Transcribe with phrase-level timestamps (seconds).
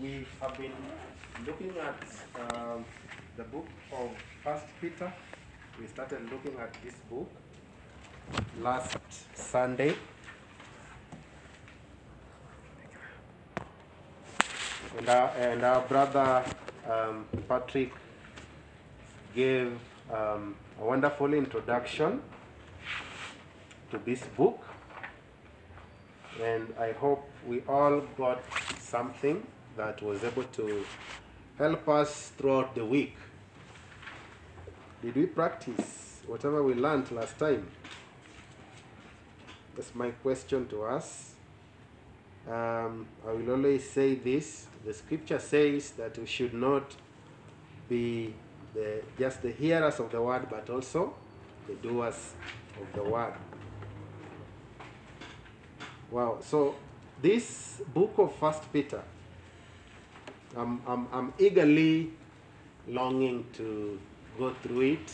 [0.00, 0.72] we have been
[1.44, 2.84] looking at um,
[3.36, 4.10] the book of
[4.44, 5.12] First Peter.
[5.80, 7.28] We started looking at this book
[8.60, 8.96] last
[9.34, 9.96] Sunday.
[14.96, 16.44] And our, and our brother
[16.88, 17.92] um, Patrick
[19.34, 19.78] gave
[20.12, 22.22] um, a wonderful introduction
[23.90, 24.62] to this book.
[26.40, 28.42] And I hope we all got
[28.78, 29.44] something
[29.78, 30.84] that was able to
[31.56, 33.16] help us throughout the week.
[35.02, 37.66] Did we practice whatever we learned last time?
[39.76, 41.34] That's my question to us.
[42.48, 46.96] Um, I will always say this the scripture says that we should not
[47.88, 48.34] be
[48.74, 51.14] the, just the hearers of the word, but also
[51.66, 52.32] the doers
[52.80, 53.34] of the word.
[56.10, 56.38] Wow.
[56.40, 56.74] So
[57.22, 59.02] this book of First Peter,
[60.56, 62.10] I'm, I'm, I'm eagerly
[62.86, 63.98] longing to
[64.38, 65.12] go through it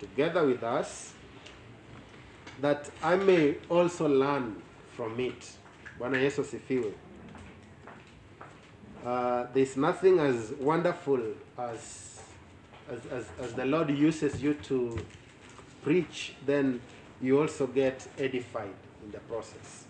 [0.00, 1.12] together with us,
[2.60, 4.60] that I may also learn
[4.96, 5.50] from it.
[5.98, 6.92] Bwana Yesu asifiwe.
[9.04, 11.20] Uh, there's nothing as wonderful
[11.58, 12.22] as,
[12.90, 14.98] as, as, as the Lord uses you to
[15.82, 16.80] preach, then
[17.20, 19.84] you also get edified in the process.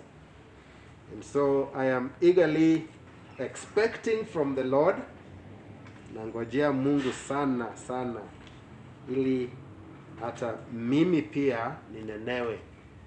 [1.12, 2.88] And so I am eagerly
[3.38, 4.96] expecting from the Lord,
[6.14, 8.20] nangojea Mungu sana sana,
[9.10, 9.50] ili
[10.20, 12.58] hata mimi pia ninenewe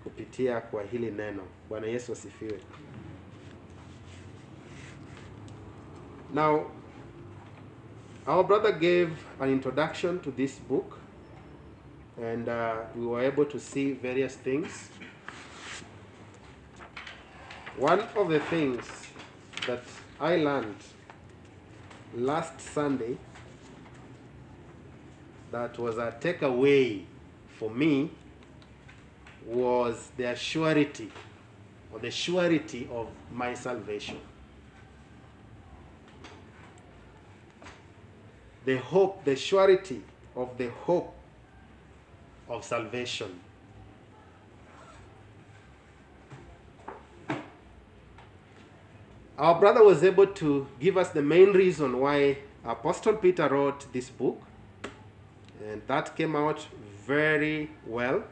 [0.03, 1.43] kupitia kwa hili neno.
[1.69, 2.59] Bwana Yesu asifiwe.
[6.33, 6.71] Now,
[8.27, 10.97] our brother gave an introduction to this book,
[12.21, 14.89] and uh, we were able to see various things.
[17.79, 18.83] One of the things
[19.67, 19.83] that
[20.19, 20.77] I learned
[22.15, 23.17] last Sunday
[25.51, 27.03] that was a takeaway
[27.59, 28.09] for me
[29.45, 31.11] was the surety
[31.93, 34.17] or the surety of my salvation.
[38.65, 40.01] The hope, the surety
[40.35, 41.15] of the hope
[42.49, 43.39] of salvation.
[49.37, 54.09] Our brother was able to give us the main reason why Apostle Peter wrote this
[54.09, 54.41] book,
[55.63, 56.65] and that came out
[57.05, 58.23] very well.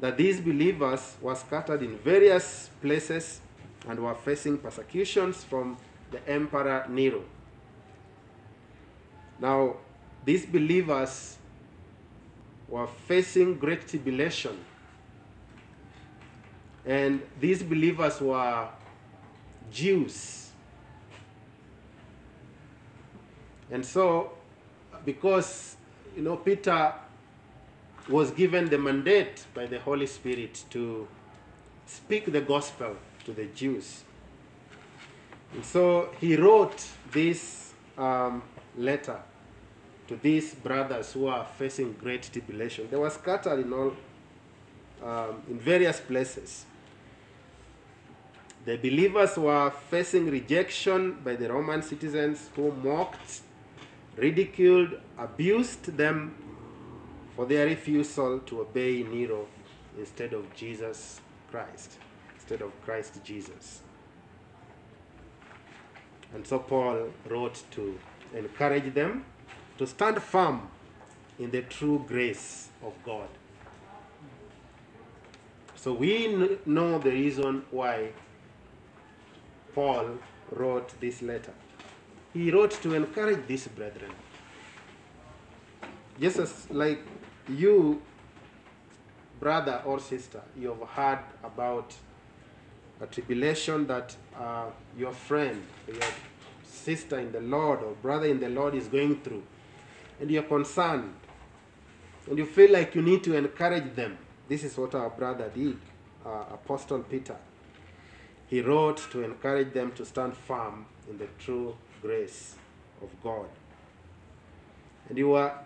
[0.00, 3.40] That these believers were scattered in various places
[3.88, 5.76] and were facing persecutions from
[6.10, 7.22] the Emperor Nero.
[9.40, 9.76] Now,
[10.24, 11.36] these believers
[12.68, 14.58] were facing great tribulation,
[16.84, 18.68] and these believers were
[19.70, 20.50] Jews.
[23.70, 24.32] And so,
[25.04, 25.76] because,
[26.16, 26.94] you know, Peter
[28.08, 31.06] was given the mandate by the Holy Spirit to
[31.86, 34.04] speak the gospel to the Jews.
[35.54, 38.42] And so he wrote this um,
[38.76, 39.20] letter
[40.08, 42.88] to these brothers who are facing great tribulation.
[42.90, 43.92] They were scattered in all,
[45.04, 46.64] um, in various places.
[48.64, 53.40] The believers were facing rejection by the Roman citizens who mocked,
[54.16, 56.34] ridiculed, abused them
[57.34, 59.46] for their refusal to obey Nero
[59.98, 61.20] instead of Jesus
[61.50, 61.98] Christ,
[62.34, 63.80] instead of Christ Jesus.
[66.34, 67.98] And so Paul wrote to
[68.34, 69.24] encourage them
[69.78, 70.68] to stand firm
[71.38, 73.28] in the true grace of God.
[75.76, 78.10] So we kn- know the reason why
[79.78, 80.18] Paul
[80.50, 81.52] wrote this letter.
[82.34, 84.10] He wrote to encourage these brethren.
[86.20, 87.00] Just as like
[87.48, 88.02] you,
[89.38, 91.94] brother or sister, you have heard about
[93.00, 94.64] a tribulation that uh,
[94.96, 96.10] your friend, your
[96.64, 99.44] sister in the Lord or brother in the Lord is going through,
[100.20, 101.14] and you're concerned,
[102.28, 104.18] and you feel like you need to encourage them.
[104.48, 105.78] This is what our brother did,
[106.26, 107.36] uh, Apostle Peter.
[108.48, 112.56] He wrote to encourage them to stand firm in the true grace
[113.02, 113.46] of God.
[115.08, 115.58] And you are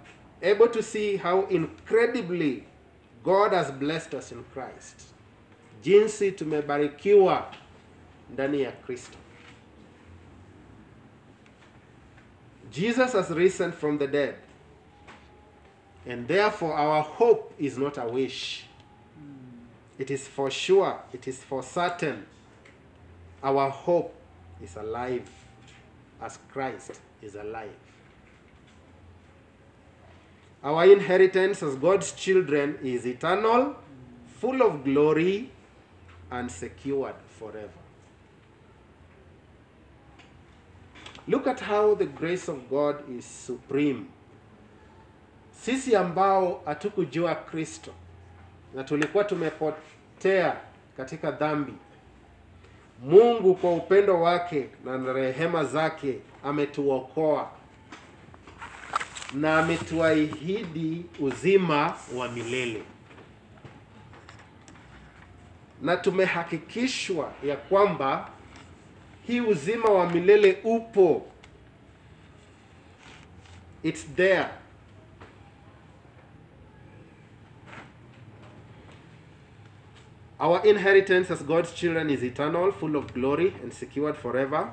[0.43, 2.65] able to see how incredibly
[3.25, 5.09] God has blessed us in Christ.
[5.83, 7.55] Jinsi tumebarikiwa
[8.33, 9.19] ndani ya Kristo.
[12.71, 14.35] Jesus has risen from the dead.
[16.07, 18.65] And therefore our hope is not a wish.
[19.99, 22.27] It is for sure, it is for certain.
[23.43, 24.13] Our hope
[24.63, 25.29] is alive
[26.21, 27.77] as Christ is alive.
[30.63, 33.75] Our inheritance as God's children is eternal,
[34.41, 35.51] full of glory,
[36.31, 37.83] and secured forever.
[41.27, 44.07] Look at how the grace of God is supreme.
[45.53, 47.91] Sisi ambao hatukujua Kristo
[48.75, 50.57] na tulikuwa tumepotea
[50.97, 51.73] katika dhambi,
[53.03, 57.51] Mungu kwa upendo wake na rehema zake ametuokoa.
[59.35, 62.83] Na ametuahidi uzima wa milele,
[65.83, 68.31] na tumehakikishwa ya kwamba
[69.27, 71.27] hii uzima wa milele upo,
[73.83, 74.47] it's there.
[80.43, 84.73] Our inheritance as God's children is eternal, full of glory, and secured forever.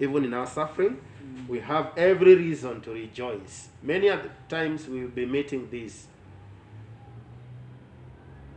[0.00, 1.46] Even in our suffering, mm.
[1.46, 3.68] we have every reason to rejoice.
[3.82, 6.06] Many of the times we will be meeting this.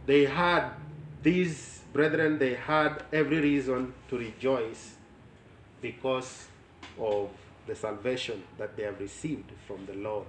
[0.06, 0.70] They had,
[1.22, 4.96] these brethren, they had every reason to rejoice
[5.82, 6.48] because
[6.98, 7.32] of
[7.68, 10.26] the salvation that they have received from the Lord.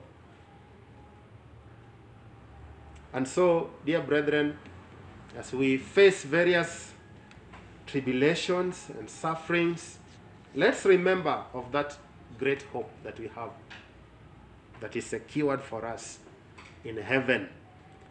[3.13, 4.59] And so, dear brethren,
[5.39, 6.93] as we face various
[7.87, 9.99] tribulations and sufferings,
[10.55, 11.97] let's remember of that
[12.39, 13.51] great hope that we have
[14.81, 16.19] that is secured for us
[16.85, 17.49] in heaven.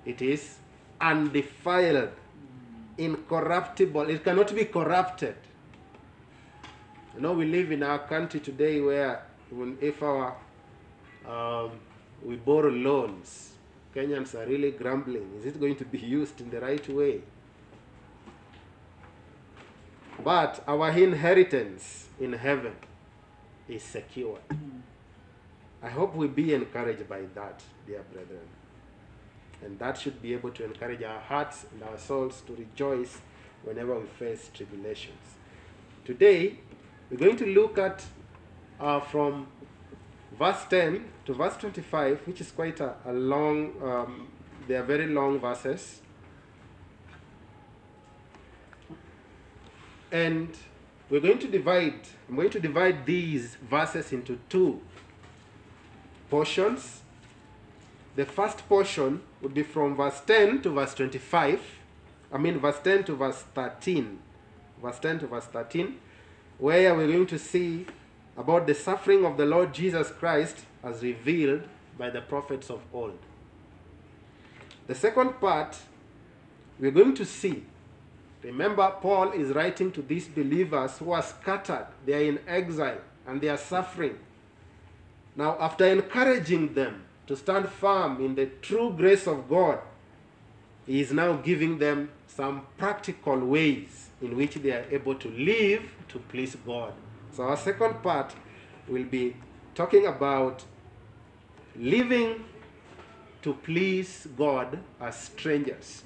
[0.05, 0.57] It is
[1.01, 2.11] undefiled,
[2.97, 5.35] incorruptible, it cannot be corrupted.
[7.15, 9.23] You know, we live in our country today where
[9.81, 10.35] if our
[11.27, 11.71] um,
[12.23, 13.53] we borrow loans,
[13.95, 15.31] Kenyans are really grumbling.
[15.39, 17.21] Is it going to be used in the right way?
[20.23, 22.73] But our inheritance in heaven
[23.67, 24.39] is secure.
[25.81, 28.47] I hope we be encouraged by that, dear brethren.
[29.63, 33.19] And that should be able to encourage our hearts and our souls to rejoice
[33.63, 35.17] whenever we face tribulations.
[36.05, 36.59] Today,
[37.09, 38.03] we're going to look at
[38.79, 39.47] uh, from
[40.39, 44.27] verse 10 to verse 25, which is quite a, a long, um,
[44.67, 46.01] they are very long verses.
[50.11, 50.49] And
[51.09, 54.79] we're going to divide, I'm going to divide these verses into two
[56.29, 57.01] portions.
[58.15, 61.61] The first portion would be from verse 10 to verse 25.
[62.31, 64.19] I mean, verse 10 to verse 13.
[64.81, 65.97] Verse 10 to verse 13,
[66.57, 67.85] where we're going to see
[68.39, 71.63] about the suffering of the Lord Jesus Christ as revealed
[71.97, 73.19] by the prophets of old.
[74.87, 75.77] The second part,
[76.79, 77.65] we're going to see.
[78.41, 83.41] Remember, Paul is writing to these believers who are scattered, they are in exile, and
[83.41, 84.17] they are suffering.
[85.35, 89.79] Now, after encouraging them to stand firm in the true grace of God,
[90.87, 95.83] he is now giving them some practical ways in which they are able to live
[96.07, 96.93] to please God.
[97.31, 98.33] So, our second part
[98.87, 99.35] will be
[99.75, 100.63] talking about
[101.75, 102.43] living
[103.41, 106.03] to please God as strangers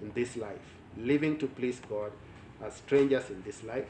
[0.00, 0.76] in this life.
[0.96, 2.12] Living to please God
[2.64, 3.88] as strangers in this life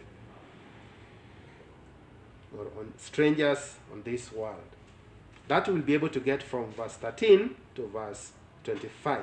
[2.56, 4.58] or on strangers on this world.
[5.48, 8.32] That we'll be able to get from verse 13 to verse
[8.64, 9.22] 25.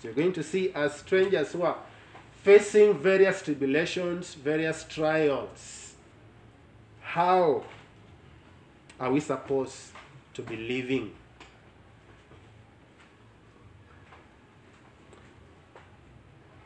[0.00, 1.78] So you're going to see as strangers who are
[2.48, 5.92] facing various tribulations, various trials.
[7.02, 7.62] How
[8.98, 9.92] are we supposed
[10.32, 11.12] to be living?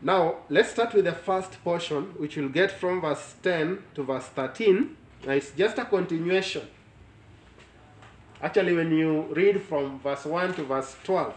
[0.01, 4.27] Now, let's start with the first portion, which we'll get from verse 10 to verse
[4.27, 4.97] 13.
[5.27, 6.63] Now, it's just a continuation.
[8.41, 11.35] Actually, when you read from verse 1 to verse 12,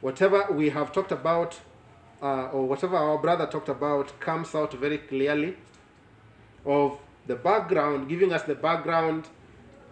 [0.00, 1.60] whatever we have talked about,
[2.22, 5.56] uh, or whatever our brother talked about, comes out very clearly
[6.64, 9.28] of the background, giving us the background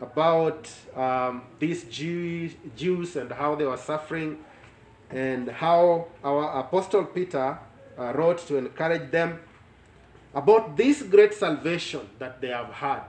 [0.00, 4.38] about um, these Jews, Jews and how they were suffering,
[5.10, 7.58] and how our apostle Peter
[7.98, 9.40] uh, wrote to encourage them
[10.34, 13.02] about this great salvation that they have had,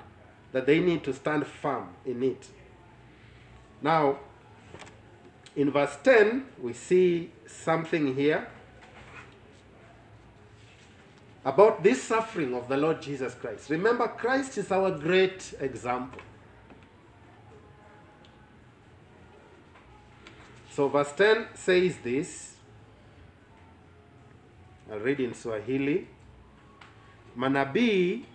[0.51, 2.47] that they need to stand firm in it.
[3.81, 4.17] Now,
[5.55, 8.47] in verse 10, we see something here
[11.45, 13.69] about this suffering of the Lord Jesus Christ.
[13.69, 16.21] Remember, Christ is our great example.
[20.69, 22.55] So, verse 10 says this.
[24.91, 26.07] I'll read in Swahili.
[27.35, 28.25] Manabii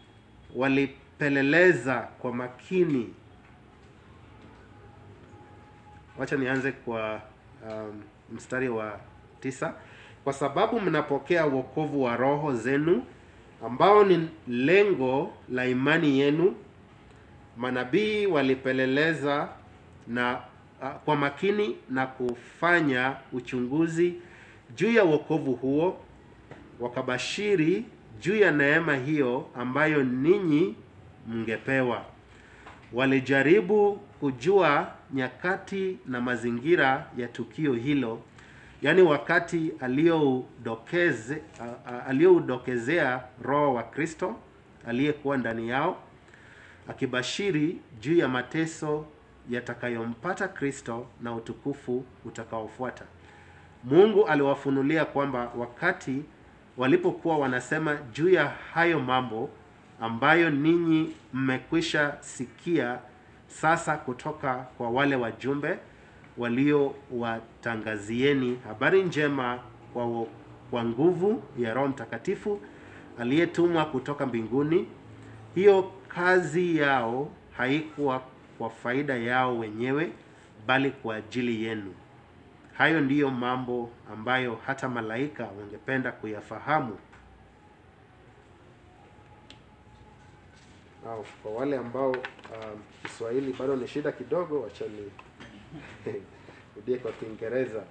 [0.55, 3.15] walipeleleza kwa makini
[6.19, 7.23] wacha nianze kwa
[7.71, 9.01] um, mstari wa
[9.41, 9.75] tisa
[10.27, 13.03] kwa sababu mnapokea wokovu wa roho zenu
[13.67, 16.55] ambao ni lengo la imani yenu
[17.57, 19.49] manabii walipeleleza
[20.09, 20.41] na
[20.83, 24.15] uh, kwa makini na kufanya uchunguzi
[24.77, 26.01] juu ya wokovu huo
[26.81, 27.85] wakabashiri
[28.21, 30.75] juu ya neema hiyo ambayo ninyi
[31.29, 32.05] mngepewa.
[32.93, 38.21] Walijaribu kujua nyakati na mazingira ya tukio hilo
[38.83, 44.37] yaani wakati aliyoudokeze a- a- aliyoudokezea roho wa kristo
[44.87, 45.97] aliyekuwa ndani yao
[46.89, 49.07] akibashiri juu ya mateso
[49.51, 53.05] yatakayompata kristo na utukufu utakaofuata.
[53.85, 56.23] Mungu aliwafunulia kwamba wakati
[56.77, 59.51] walipokuwa wanasema juu ya hayo mambo
[60.01, 62.99] ambayo ninyi mmekwisha sikia
[63.47, 65.79] sasa kutoka kwa wale wajumbe
[66.39, 69.59] waliowatangazieni habari njema
[69.93, 70.27] kwa,
[70.71, 72.61] kwa nguvu ya roho mtakatifu
[73.19, 74.89] aliyetumwa kutoka mbinguni.
[75.55, 78.23] Hiyo kazi yao haikuwa
[78.59, 80.13] kwa faida yao wenyewe
[80.67, 81.95] bali kwa ajili yenu.
[82.79, 86.99] Hayo ndiyo mambo ambayo hata malaika wangependa kuyafahamu.
[91.43, 92.19] Kwa wale ambao um,
[93.03, 95.11] kiswahili bado ni shida kidogo wachani
[97.03, 97.83] kwa kiingereza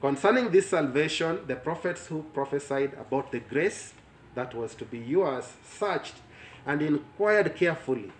[0.00, 3.94] concerning this salvation the prophets who prophesied about the grace
[4.34, 5.44] that was to be yours
[5.78, 6.14] searched
[6.66, 8.12] and inquired carefully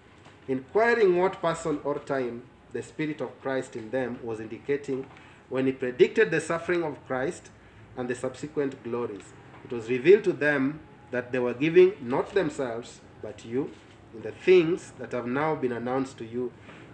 [0.49, 2.40] inquiring what person or time
[2.73, 5.06] the spirit of christ in them was indicating
[5.49, 7.50] when he predicted the suffering of christ
[7.97, 9.32] and the subsequent glories.
[9.64, 10.80] It was revealed to them
[11.11, 13.71] that they were giving not themselves but you
[14.14, 16.52] in the things that have now been announced to you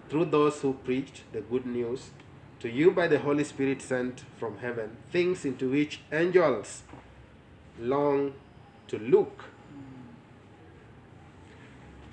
[0.08, 2.10] through those who preached the good news
[2.60, 6.82] to you by the Holy Spirit sent from heaven, things into which angels
[7.78, 8.32] long
[8.88, 9.44] to look.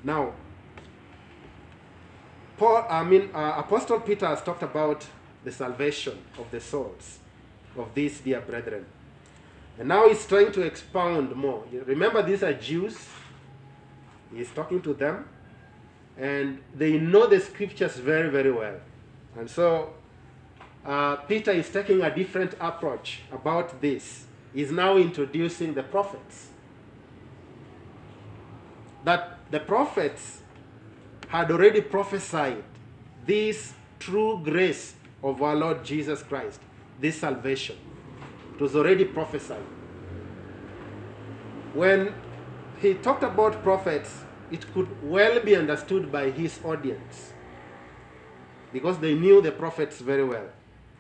[0.03, 0.33] Now,
[2.57, 5.05] Paul, I mean, uh, Apostle Peter has talked about
[5.43, 7.19] the salvation of the souls
[7.77, 8.85] of these dear brethren.
[9.77, 11.63] And now he's trying to expound more.
[11.85, 12.97] Remember, these are Jews.
[14.33, 15.27] He's talking to them,
[16.17, 18.75] and they know the scriptures very, very well.
[19.37, 19.93] And so,
[20.85, 24.25] uh, Peter is taking a different approach about this.
[24.53, 26.49] He's now introducing the prophets.
[29.03, 30.41] That the prophets
[31.27, 32.63] had already prophesied
[33.25, 36.61] this true grace of our Lord Jesus Christ,
[36.99, 37.77] this salvation.
[38.55, 39.65] It was already prophesied.
[41.73, 42.13] When
[42.79, 47.33] he talked about prophets, it could well be understood by his audience
[48.71, 50.47] because they knew the prophets very well.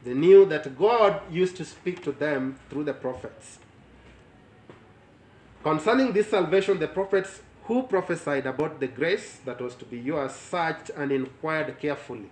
[0.03, 3.59] They knew that God used to speak to them through the prophets.
[5.63, 10.31] Concerning this salvation, the prophets who prophesied about the grace that was to be yours
[10.33, 12.29] searched and inquired carefully.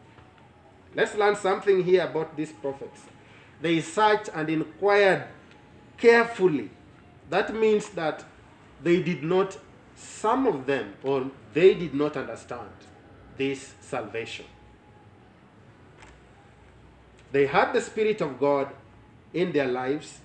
[0.95, 3.01] Let's learn something here about these prophets.
[3.59, 5.25] They searched and inquired
[5.97, 6.69] carefully.
[7.29, 8.23] That means that
[8.83, 9.57] they did not,
[10.03, 12.69] some of them, or they did not understand
[13.37, 14.45] this salvation.
[17.31, 18.69] They had the Spirit of God
[19.33, 20.19] in their lives,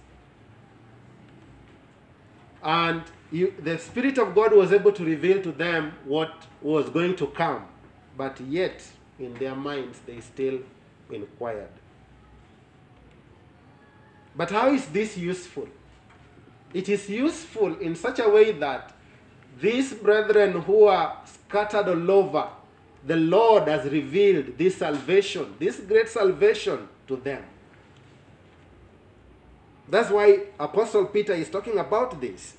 [2.63, 7.17] and you, the Spirit of God was able to reveal to them what was going
[7.17, 7.67] to come,
[8.17, 8.83] but yet
[9.19, 10.61] in their minds they still
[11.11, 11.71] inquired.
[14.37, 15.69] But how is this useful?
[16.75, 18.95] It is useful in such a way that
[19.61, 22.49] these brethren who are scattered all over,
[23.05, 27.45] the Lord has revealed this salvation, this great salvation to them.
[29.89, 32.55] That's why Apostle Peter is talking about this.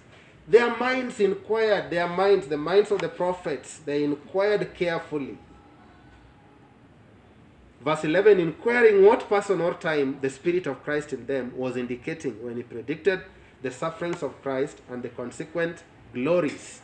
[0.47, 5.37] Their minds inquired, their minds, the minds of the prophets, they inquired carefully.
[7.81, 12.43] Verse 11 inquiring what person or time the Spirit of Christ in them was indicating
[12.43, 13.21] when he predicted
[13.61, 16.81] the sufferings of Christ and the consequent glories.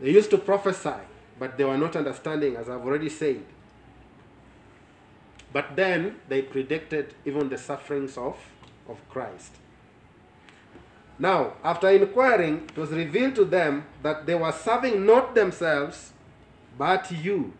[0.00, 1.00] They used to prophesy,
[1.38, 3.44] but they were not understanding, as I've already said.
[5.52, 8.36] But then they predicted even the sufferings of,
[8.88, 9.52] of Christ.
[11.18, 16.12] Now, after inquiring, it was revealed to them that they were serving not themselves,
[16.76, 17.52] but you,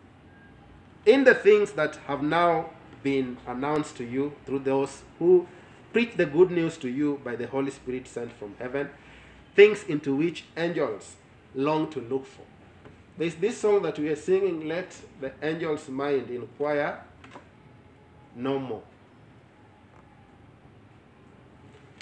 [1.05, 5.47] in the things that have now been announced to you through those who
[5.93, 8.89] preach the good news to you by the Holy Spirit sent from heaven,
[9.55, 11.15] things into which angels
[11.55, 12.43] long to look for.
[13.17, 17.01] there's this song that we are singing, Let the Angel's Mind Inquire
[18.35, 18.83] No More.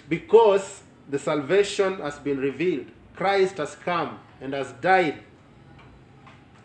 [0.09, 5.19] Because the salvation has been revealed, Christ has come and has died,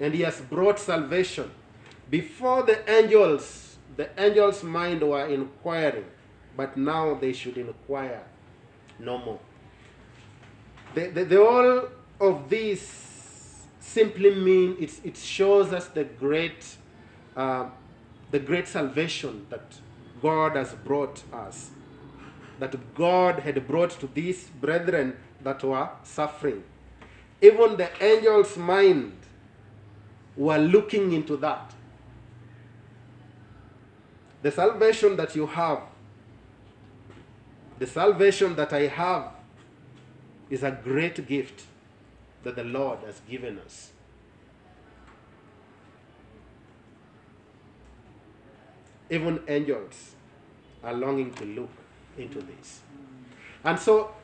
[0.00, 1.50] and he has brought salvation.
[2.10, 6.06] Before the angels, the angels' mind were inquiring,
[6.56, 8.22] but now they should inquire
[8.98, 9.40] no more.
[10.94, 11.88] The, the, the all
[12.20, 16.76] of these simply mean it's, it shows us the great,
[17.36, 17.66] uh,
[18.30, 19.62] the great salvation that
[20.20, 21.70] God has brought us,
[22.58, 26.64] that God had brought to these brethren that were suffering.
[27.40, 29.16] Even the angel's mind
[30.36, 31.72] were looking into that.
[34.42, 35.80] The salvation that you have,
[37.78, 39.32] the salvation that I have,
[40.50, 41.64] is a great gift
[42.42, 43.90] that the Lord has given us.
[49.10, 50.14] Even angels
[50.84, 51.70] are longing to look
[52.16, 52.80] into this.
[53.64, 54.14] And so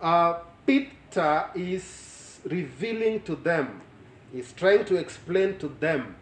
[0.00, 3.80] uh, Peter is revealing to them,
[4.34, 6.16] is trying to explain to them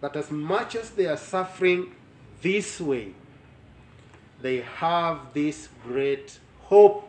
[0.00, 1.94] that as much as they are suffering
[2.42, 3.14] this way,
[4.40, 7.08] they have this great hope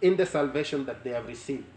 [0.00, 1.73] in the salvation that they have received.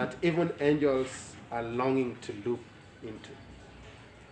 [0.00, 2.60] That even angels are longing to look
[3.02, 3.28] into.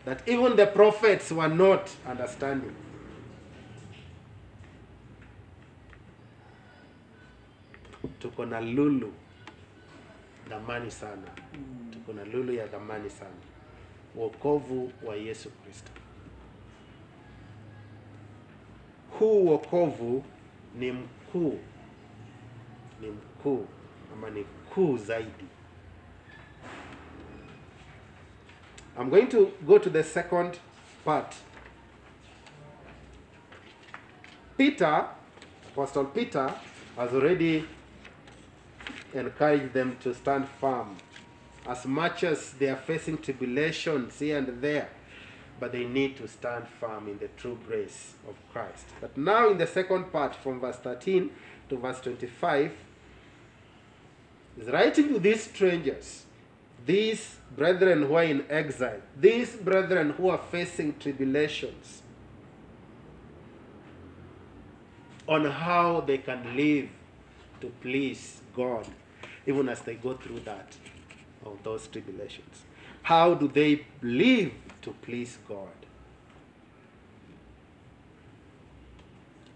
[0.06, 2.74] That even the prophets were not understanding.
[8.20, 9.12] tuko na lulu
[10.48, 11.28] dhamani sana.
[11.54, 11.90] Mm.
[11.92, 13.44] Tuko na lulu ya dhamani sana.
[14.16, 15.92] Wokovu wa yesu kristo.
[19.18, 20.24] Huu wokovu
[20.78, 21.58] ni mkuu.
[23.00, 23.66] Ni mkuu
[24.12, 25.57] ama ni kuu zaidi
[28.98, 30.58] i'm going to go to the second
[31.04, 31.34] part.
[34.56, 35.06] Peter
[35.72, 36.52] apostle peter
[36.96, 37.64] has already
[39.14, 40.96] encouraged them to stand firm.
[41.66, 44.88] As much as they are facing tribulations here and there
[45.60, 48.86] but they need to stand firm in the true grace of Christ.
[49.00, 51.30] But now, in the second part, from verse 13
[51.68, 52.72] to verse 25,
[54.60, 56.24] is writing to these strangers,
[56.88, 62.00] these brethren who are in exile, these brethren who are facing tribulations,
[65.28, 66.88] on how they can live
[67.60, 68.86] to please God,
[69.46, 70.74] even as they go through that,
[71.44, 72.62] of those tribulations.
[73.02, 75.68] How do they live to please God?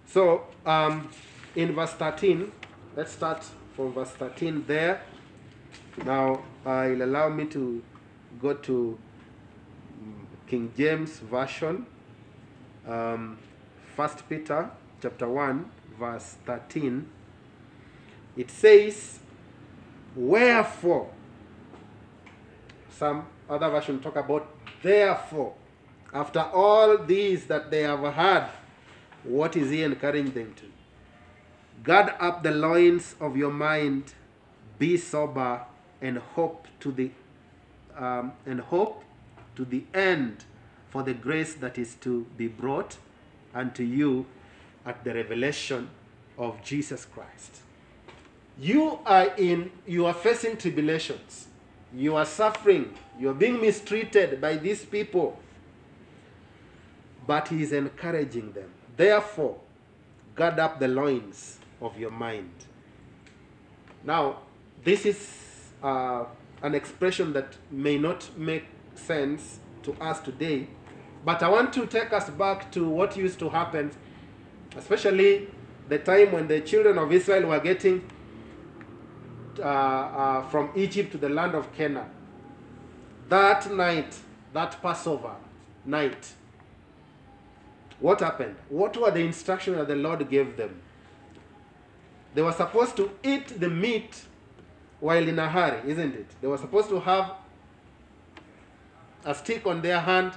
[0.04, 1.08] So, um,
[1.56, 2.52] in verse 13,
[2.94, 3.42] let's start
[3.74, 5.00] from verse 13 there.
[5.98, 7.82] Now, uh, it'll allow me to
[8.40, 8.98] go to
[10.02, 11.86] mm, King James Version,
[12.86, 13.38] um,
[13.94, 17.08] 1 Peter chapter 1, verse 13.
[18.36, 19.20] It says,
[20.16, 21.10] Wherefore,
[22.90, 24.48] some other version talk about
[24.82, 25.54] therefore
[26.12, 28.48] after all these that they have had
[29.24, 30.64] what is he encouraging them to
[31.82, 34.14] guard up the loins of your mind
[34.78, 35.62] be sober
[36.02, 37.10] and hope to the
[37.96, 39.02] um, and hope
[39.56, 40.44] to the end
[40.90, 42.98] for the grace that is to be brought
[43.54, 44.26] unto you
[44.84, 45.88] at the revelation
[46.36, 47.60] of Jesus Christ
[48.58, 51.48] you are in you are facing tribulations
[51.94, 55.38] you are suffering, you are being mistreated by these people.
[57.26, 58.70] But he is encouraging them.
[58.96, 59.58] Therefore,
[60.34, 62.50] guard up the loins of your mind.
[64.04, 64.38] Now,
[64.82, 65.51] this is
[65.82, 66.24] uh,
[66.62, 68.64] an expression that may not make
[68.94, 70.68] sense to us today,
[71.24, 73.90] but I want to take us back to what used to happen,
[74.76, 75.48] especially
[75.88, 78.08] the time when the children of Israel were getting
[79.58, 82.08] uh, uh, from Egypt to the land of Canaan.
[83.28, 84.16] That night,
[84.52, 85.34] that Passover
[85.84, 86.32] night,
[88.00, 88.56] what happened?
[88.68, 90.80] What were the instructions that the Lord gave them?
[92.34, 94.22] They were supposed to eat the meat
[95.02, 96.26] while in a hurry, isn't it?
[96.40, 97.32] They were supposed to have
[99.24, 100.32] a stick on their hand.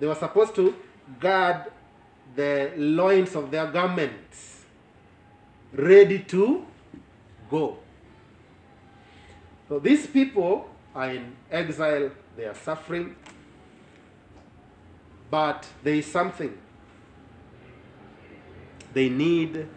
[0.00, 0.74] They were supposed to
[1.20, 1.70] guard
[2.34, 4.64] the loins of their garments,
[5.72, 6.66] ready to
[7.48, 7.78] go.
[9.68, 13.14] So these people are in exile, they are suffering,
[15.30, 16.58] but there is something
[18.92, 19.68] they need.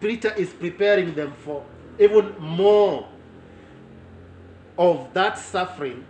[0.00, 1.64] Peter is preparing them for
[1.98, 3.08] even more
[4.76, 6.04] of that suffering,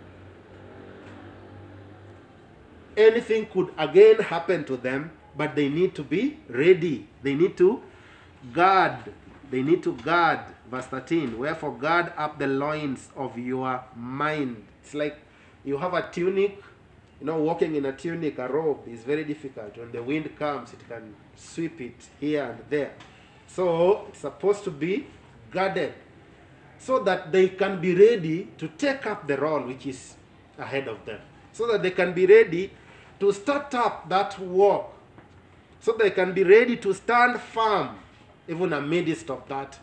[2.97, 7.07] anything could again happen to them, but they need to be ready.
[7.21, 7.81] They need to
[8.53, 9.13] guard.
[9.51, 10.39] They need to guard.
[10.69, 11.37] Verse 13.
[11.37, 14.65] Wherefore, guard up the loins of your mind.
[14.81, 15.17] It's like
[15.63, 16.63] you have a tunic.
[17.19, 19.77] You know, walking in a tunic, a robe, is very difficult.
[19.77, 22.93] When the wind comes, it can sweep it here and there.
[23.47, 25.07] So, it's supposed to be
[25.55, 25.93] guarded
[26.77, 30.15] so that they can be ready to take up the role which is
[30.59, 31.19] ahead of them.
[31.53, 32.71] So that they can be ready
[33.19, 34.93] to start up that walk.
[35.79, 37.97] So they can be ready to stand firm
[38.47, 39.79] even amidst of that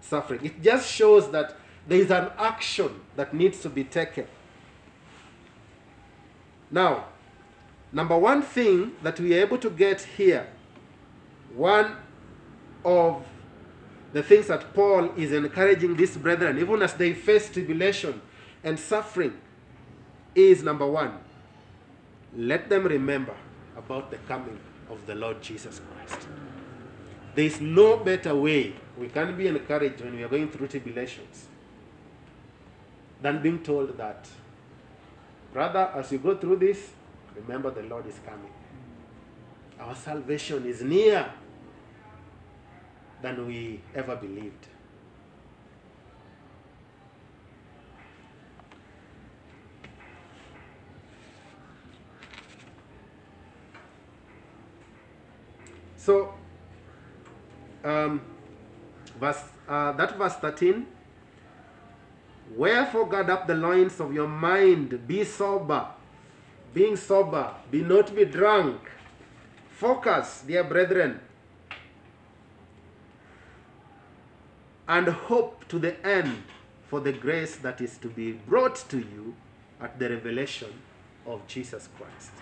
[0.00, 0.40] suffering.
[0.44, 1.56] It just shows that
[1.86, 4.26] there is an action that needs to be taken.
[6.70, 7.04] Now,
[7.92, 10.46] number one thing that we are able to get here,
[11.54, 11.96] one
[12.84, 13.24] of
[14.12, 18.20] the things that Paul is encouraging these brethren, even as they face tribulation
[18.64, 19.38] and suffering,
[20.34, 21.18] is number one,
[22.36, 23.34] let them remember
[23.76, 26.26] about the coming of the Lord Jesus Christ.
[27.34, 31.46] There is no better way we can be encouraged when we are going through tribulations
[33.22, 34.26] than being told that,
[35.52, 36.90] brother, as you go through this,
[37.36, 38.52] remember the Lord is coming.
[39.78, 41.30] Our salvation is near
[43.22, 44.66] than we ever believed.
[55.96, 56.32] So,
[57.84, 58.22] um,
[59.20, 60.86] verse uh, that verse 13.
[62.56, 65.86] Wherefore guard up the loins of your mind, be sober,
[66.74, 68.80] being sober, be not be drunk.
[69.70, 71.20] Focus, dear brethren,
[74.90, 76.42] and hope to the end
[76.88, 79.36] for the grace that is to be brought to you
[79.80, 80.72] at the revelation
[81.24, 82.32] of Jesus Christ.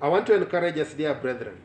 [0.00, 1.56] I want to encourage us, dear brethren,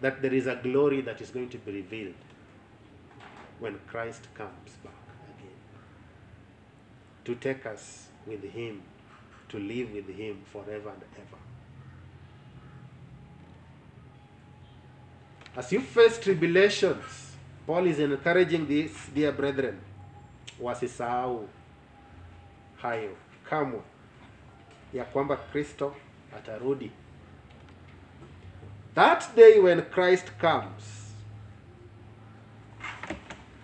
[0.00, 2.14] that there is a glory that is going to be revealed
[3.58, 4.94] when Christ comes back
[5.36, 5.58] again
[7.26, 8.82] to take us with Him,
[9.52, 11.38] to live with Him forever and ever.
[15.56, 17.36] As you face tribulations,
[17.66, 19.78] Paul is encouraging these dear brethren,
[20.60, 21.48] wasisahau
[22.82, 23.16] hayo
[23.50, 23.80] kamwe
[24.94, 25.94] ya kwamba Kristo
[26.36, 26.90] atarudi.
[28.94, 31.12] That day when Christ comes,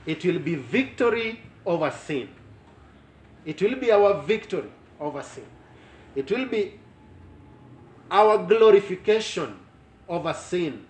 [0.07, 2.29] it will be victory over sin.
[3.45, 4.71] It will be our victory
[5.01, 5.45] over sin.
[6.19, 6.75] It will be
[8.11, 9.57] our glorification
[10.09, 10.85] over sin.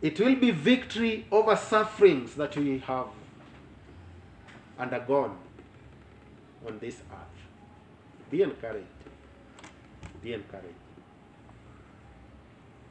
[0.00, 3.08] It will be victory over sufferings that we have
[4.78, 5.36] undergone
[6.64, 7.40] on this earth.
[8.30, 8.86] Be encouraged.
[10.22, 10.84] Be encouraged.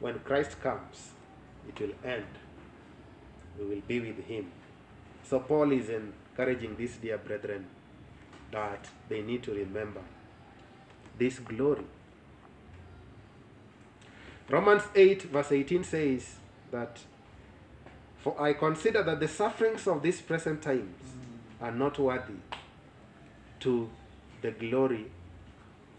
[0.00, 1.12] When Christ comes,
[1.66, 2.26] it will end.
[3.58, 4.52] We will be with Him.
[5.26, 7.68] So, Paul is encouraging these dear brethren
[8.52, 10.02] that they need to remember
[11.18, 11.84] this glory.
[14.48, 16.36] Romans 8, verse 18 says
[16.70, 16.98] that,
[18.18, 20.96] For I consider that the sufferings of these present times
[21.60, 22.34] are not worthy
[23.60, 23.88] to
[24.42, 25.06] the glory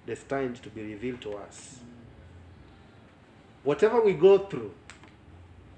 [0.05, 1.79] destined to be revealed to us.
[3.63, 4.71] Whatever we go through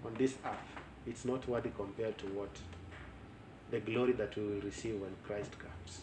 [0.05, 2.49] on this earth, it's not worthy compared to what
[3.71, 6.01] the glory that we will receive when Christ comes.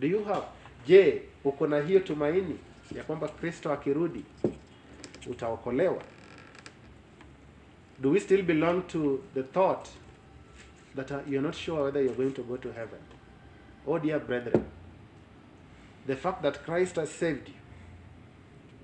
[0.00, 0.44] Do you have?
[0.86, 2.58] Je, uko na hiyo tumaini
[2.96, 4.24] ya kwamba Kristo akirudi
[5.30, 6.02] utaokolewa?
[8.00, 9.88] Do we still belong to the thought
[10.96, 13.00] that uh, you're not sure whether you're going to go to heaven?
[13.86, 14.64] Oh dear brethren,
[16.06, 17.54] the fact that Christ has saved you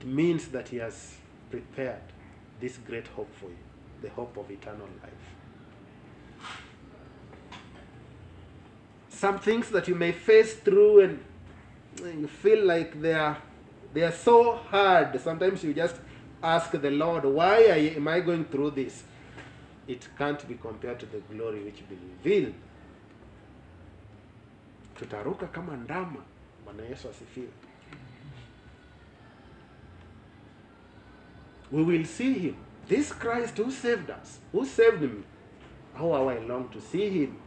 [0.01, 1.15] it means that he has
[1.51, 2.03] prepared
[2.61, 3.57] this great hope for you,
[4.03, 5.13] the hope of eternal life.
[9.09, 13.39] Some things that you may face through and you feel like they are
[13.97, 15.19] they are so hard.
[15.19, 15.97] Sometimes you just
[16.43, 17.61] ask the Lord, why
[17.97, 19.05] am I going through this?
[19.89, 22.53] It can't be compared to the glory which be revealed.
[24.99, 26.23] Tutaruka kama ndama.
[26.67, 27.49] Bwana Yesu asifiwe.
[31.73, 32.57] We will see him.
[32.87, 35.23] This Christ who saved us, who saved me.
[35.95, 37.39] How I long to see him.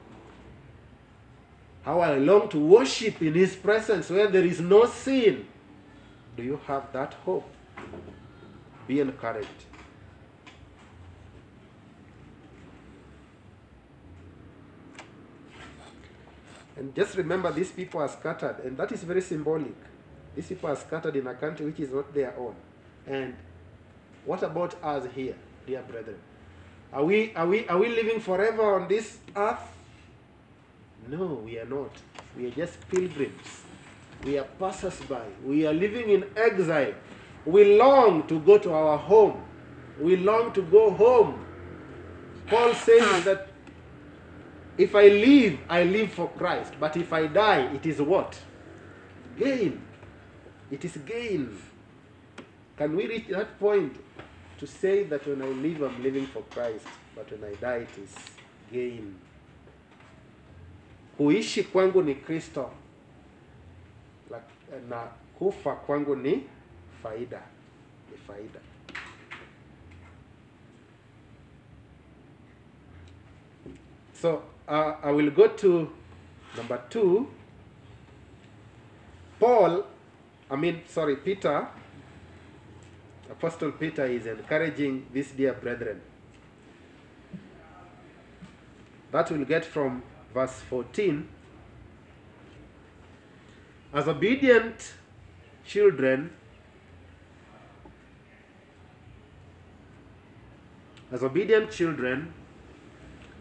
[1.84, 5.46] How I long to worship in his presence where there is no sin.
[6.40, 7.44] Do you have that hope?
[8.88, 9.66] Be encouraged.
[16.78, 19.76] And just remember, these people are scattered, and that is very symbolic.
[20.34, 22.56] These people are scattered in a country which is not their own.
[23.06, 23.36] And
[24.24, 25.36] what about us here,
[25.68, 26.20] dear brethren?
[26.94, 29.76] Are we, are we, are we living forever on this earth?
[31.06, 31.92] No, we are not.
[32.38, 33.64] We are just pilgrims.
[34.24, 35.26] We are passers by.
[35.46, 36.94] We are living in exile.
[37.46, 39.42] We long to go to our home.
[40.00, 41.46] We long to go home.
[42.48, 43.22] Paul says ah.
[43.26, 43.48] that
[44.78, 46.74] if I live, I live for Christ.
[46.80, 48.38] But if I die, it is what?
[49.38, 49.82] Gain.
[50.72, 51.58] It is gain.
[52.78, 53.96] Can we reach that point
[54.58, 57.98] to say that when I live, I'm living for Christ, but when I die, it
[57.98, 58.16] is
[58.72, 59.16] gain?
[61.18, 62.70] Kuishi kwangu ni Kristo
[64.90, 65.08] na
[65.40, 66.44] kufa kwangu ni
[67.04, 67.42] faida,
[68.12, 68.60] ni faida.
[74.14, 75.90] So uh, I will go to
[76.58, 77.28] number two.
[79.40, 79.86] Paul,
[80.52, 81.68] I mean, sorry, Peter,
[83.32, 86.02] Apostle Peter is encouraging these dear brethren.
[89.12, 90.04] That we'll get from
[90.34, 91.28] verse 14.
[93.92, 94.94] As obedient
[95.66, 96.32] children,
[101.12, 102.32] as obedient children,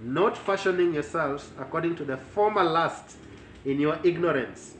[0.03, 3.19] not fashioning yourselves according to the former lust
[3.65, 4.75] in your ignorance,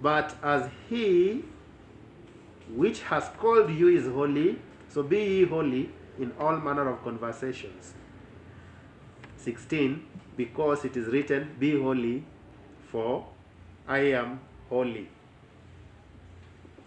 [0.00, 1.44] but as he
[2.68, 7.94] which has called you is holy, so be ye holy in all manner of conversations.
[9.36, 10.04] 16
[10.36, 12.24] Because it is written, Be holy,
[12.90, 13.26] for
[13.88, 15.08] I am holy.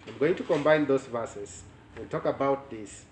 [0.07, 1.63] I'm going to combine those verses
[1.95, 3.05] and talk about this.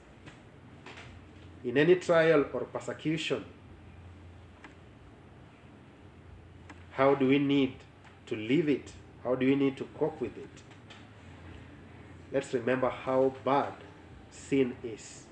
[1.64, 3.44] In any trial or persecution,
[6.92, 7.76] how do we need
[8.26, 8.92] to live it?
[9.24, 10.62] How do we need to cope with it?
[12.32, 13.74] Let's remember how bad
[14.30, 15.24] sin is.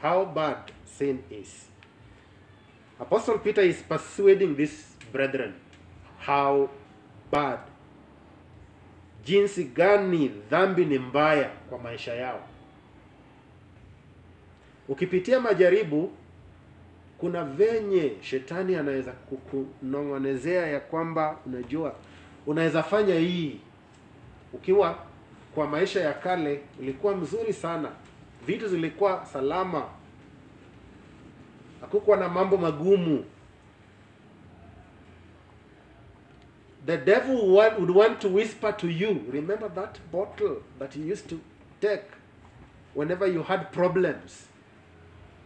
[0.00, 1.66] How bad sin is.
[2.98, 5.54] Apostle Peter is persuading these brethren
[6.18, 6.68] how
[7.30, 7.60] bad,
[9.26, 12.40] jinsi gani dhambi ni mbaya kwa maisha yao.
[14.88, 16.12] Ukipitia majaribu,
[17.18, 21.94] kuna venye shetani anaweza kukunong'onezea ya kwamba unajua,
[22.46, 23.60] unaweza fanya hii
[24.52, 24.98] ukiwa
[25.54, 27.88] kwa maisha ya kale ulikuwa mzuri sana,
[28.46, 29.84] vitu zilikuwa salama,
[31.80, 33.24] hakukuwa na mambo magumu.
[36.86, 41.40] The devil would want to whisper to you, remember that bottle that you used to
[41.80, 42.04] take
[42.94, 44.46] whenever you had problems?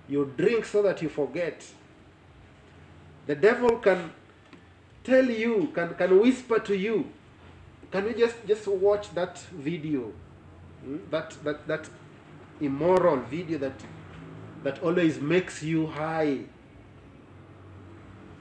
[0.07, 1.65] You drink so that you forget.
[3.27, 4.13] The devil can
[5.03, 7.11] tell you, can, can whisper to you.
[7.91, 10.13] Can we just, just watch that video?
[10.85, 10.99] Hmm?
[11.11, 11.89] That, that, that
[12.61, 13.81] immoral video that,
[14.63, 16.41] that always makes you high.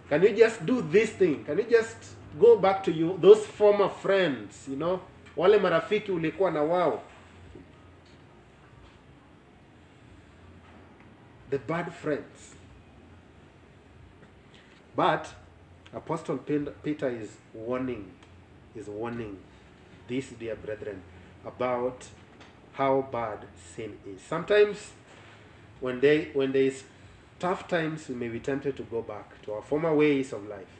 [0.09, 1.45] Can you just do this thing?
[1.45, 5.01] Can you just go back to you those former friends, you know?
[5.35, 7.01] Wale marafiki ulikuwa na wao.
[11.49, 12.55] The bad friends.
[14.95, 15.27] But
[15.93, 16.37] Apostle
[16.83, 18.05] Peter is warning,
[18.75, 19.37] is warning
[20.07, 21.01] these dear brethren
[21.45, 22.05] about
[22.73, 24.21] how bad sin is.
[24.21, 24.91] Sometimes
[25.79, 26.83] when they when there is
[27.39, 30.78] tough times, we may be tempted to go back to our former ways of life.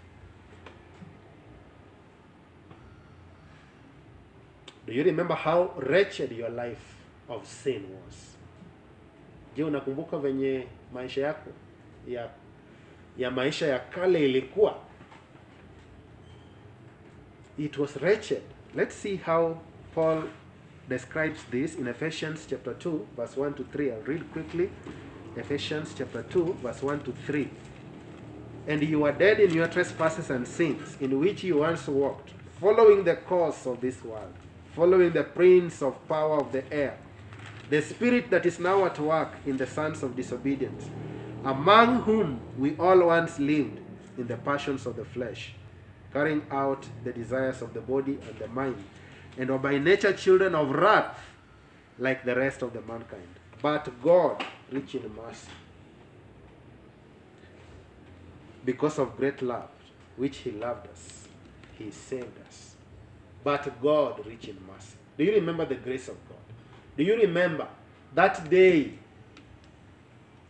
[4.89, 6.95] Do you remember how wretched your life
[7.29, 8.35] of sin was?
[9.55, 11.49] Je, unakumbuka venye maisha yako
[12.07, 12.29] ya
[13.17, 14.75] ya maisha ya kale ilikuwa?
[17.57, 18.41] It was wretched.
[18.75, 19.57] Let's see how
[19.95, 20.23] Paul
[20.89, 23.91] describes this in Ephesians chapter 2 verse 1 to 3.
[23.91, 24.69] I'll read quickly.
[25.35, 27.47] Ephesians chapter 2 verse 1 to 3.
[28.67, 33.03] And you were dead in your trespasses and sins, in which you once walked, following
[33.03, 34.33] the course of this world,
[34.75, 36.97] following the prince of power of the air,
[37.69, 40.89] the spirit that is now at work in the sons of disobedience,
[41.43, 43.79] among whom we all once lived
[44.17, 45.53] in the passions of the flesh,
[46.11, 48.83] carrying out the desires of the body and the mind,
[49.37, 51.19] and were by nature children of wrath,
[51.97, 53.27] like the rest of the mankind.
[53.61, 55.49] But God, rich in mercy,
[58.65, 59.69] because of great love
[60.17, 61.27] which He loved us,
[61.77, 62.68] He saved us.
[63.43, 64.97] But God, rich in mercy.
[65.17, 66.37] Do you remember the grace of God?
[66.97, 67.67] Do you remember
[68.15, 68.91] that day?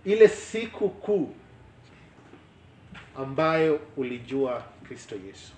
[0.05, 1.33] Ile siku kuu
[3.15, 5.53] ambayo ulijua kristo yesu.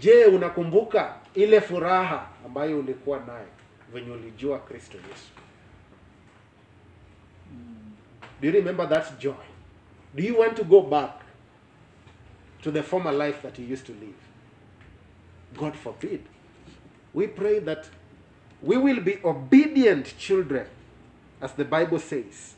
[0.00, 3.48] Je unakumbuka ile furaha ambayo ulikuwa nayo
[3.92, 5.30] venye ulijua kristo yesu?
[8.40, 9.44] Do you remember that joy?
[10.14, 11.10] Do you want to go back
[12.62, 14.18] to the former life that you used to live?
[15.56, 16.20] God forbid
[17.14, 17.88] we pray that
[18.60, 20.66] we will be obedient children
[21.40, 22.54] as the bible says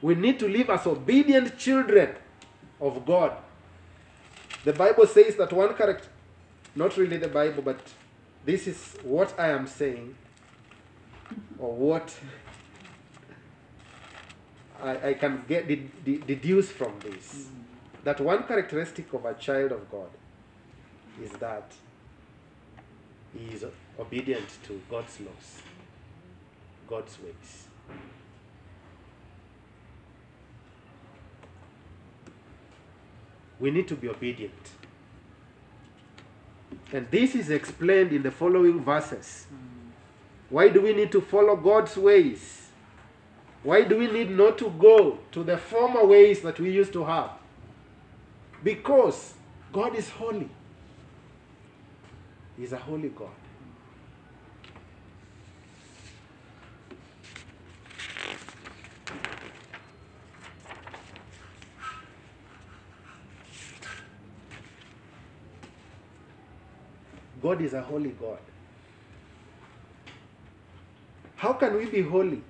[0.00, 2.14] we need to live as obedient children
[2.80, 3.32] of God.
[4.64, 6.08] The Bible says that one character,
[6.74, 7.80] not really the Bible, but
[8.44, 10.14] this is what I am saying,
[11.58, 12.14] or what
[14.82, 17.46] I, I can get de- de- deduce from this.
[18.08, 20.08] That one characteristic of a child of God
[21.22, 21.70] is that
[23.34, 23.66] he is
[24.00, 25.62] obedient to God's laws,
[26.88, 27.66] God's ways.
[33.60, 34.70] we need to be obedient.
[36.94, 39.46] And this is explained in the following verses.
[40.48, 42.70] Why do we need to follow God's ways?
[43.62, 47.04] Why do we need not to go to the former ways that we used to
[47.04, 47.37] have?
[48.62, 49.34] Because
[49.72, 50.48] God is holy.
[52.56, 53.28] He's a holy God.
[67.40, 68.38] God is a holy God.
[71.36, 72.42] How can we be holy?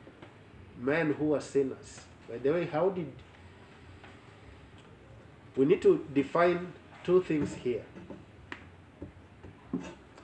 [0.81, 2.01] Men who are sinners.
[2.29, 3.13] By the way, how did.
[5.59, 7.83] We need to define two things here.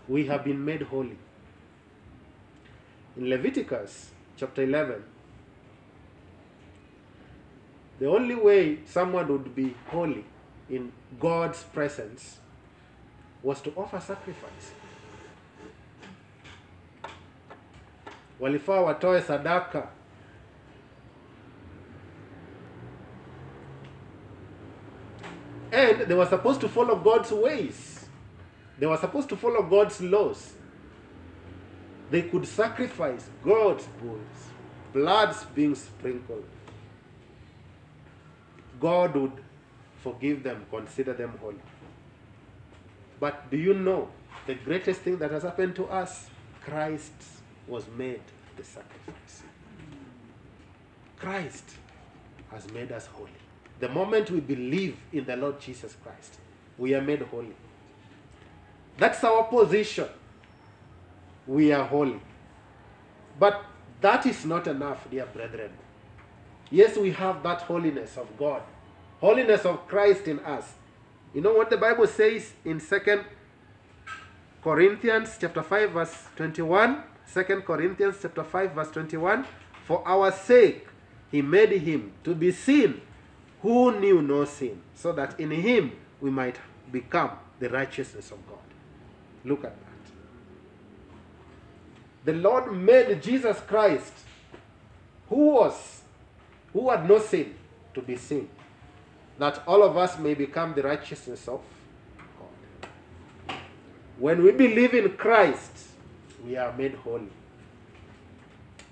[0.07, 1.19] We have been made holy.
[3.17, 5.03] In Leviticus chapter 11,
[7.99, 10.25] the only way someone would be holy
[10.71, 12.39] in God's presence
[13.43, 14.71] was to offer sacrifice.
[18.41, 19.89] Walifaa watoe sadaka.
[25.75, 28.07] And they were supposed to follow God's ways.
[28.79, 30.53] They were supposed to follow God's laws.
[32.11, 34.21] They could sacrifice God's bulls,
[34.93, 36.45] bloods being sprinkled.
[38.79, 39.33] God would
[40.01, 41.57] forgive them, consider them holy.
[43.19, 44.11] But do you know
[44.47, 46.29] the greatest thing that has happened to us?
[46.61, 47.15] Christ
[47.67, 48.23] was made
[48.57, 49.43] the sacrifice.
[51.17, 51.65] Christ
[52.53, 53.31] has made us holy.
[53.85, 56.39] The moment we believe in the Lord Jesus Christ,
[56.79, 57.55] we are made holy.
[58.97, 60.09] That's our position.
[61.47, 62.19] We are holy.
[63.39, 63.63] But
[64.01, 65.71] that is not enough, dear brethren.
[66.71, 68.63] Yes, we have that holiness of God,
[69.21, 70.65] holiness of Christ in us.
[71.35, 73.27] You know what the Bible says in Second
[74.63, 77.03] Corinthians chapter 5 verse 21?
[77.35, 79.45] 2 Corinthians chapter 5 verse 21
[79.85, 80.89] For our sake
[81.31, 83.03] he made him to be sin
[83.65, 86.59] who knew no sin so that in him we might
[86.93, 88.59] become the righteousness of God.
[89.43, 90.13] Look at that.
[92.27, 94.13] The Lord made Jesus Christ,
[95.31, 96.03] who was,
[96.75, 97.55] who had no sin,
[97.95, 98.51] to be sin,
[99.39, 101.63] that all of us may become the righteousness of
[103.49, 103.57] God.
[104.19, 105.89] When we believe in Christ,
[106.45, 107.31] we are made holy.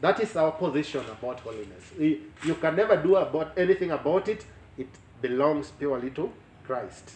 [0.01, 1.93] That is our position about holiness.
[1.99, 4.47] You can never do about anything about it.
[4.79, 4.89] It
[5.23, 6.31] belongs purely to
[6.67, 7.11] Christ.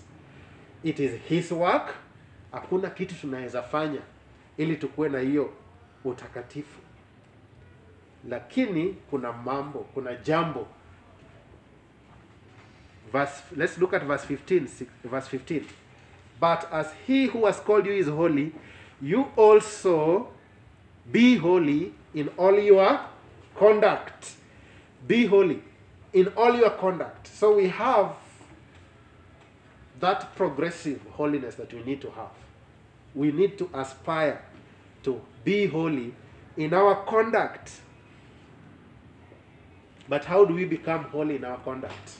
[0.85, 1.95] It is his work.
[2.53, 4.01] Hakuna kitu tunaweza fanya
[4.57, 5.51] ili tukuwe na hiyo
[6.05, 6.81] utakatifu,
[8.29, 10.67] lakini kuna mambo, kuna jambo.
[13.13, 14.67] Verse, let's look at verse 15.
[14.67, 15.65] six- Verse 15.
[16.41, 18.53] But as he who has called you is holy,
[19.03, 20.29] you also
[21.07, 23.01] be holy in all your
[23.59, 24.27] conduct.
[25.07, 25.63] Be holy
[26.17, 27.27] in all your conduct.
[27.27, 28.17] So we have
[30.01, 32.33] that progressive holiness that we need to have.
[33.15, 34.43] We need to aspire
[35.03, 36.15] to be holy
[36.57, 37.71] in our conduct.
[40.09, 42.13] But how do we become holy in our conduct?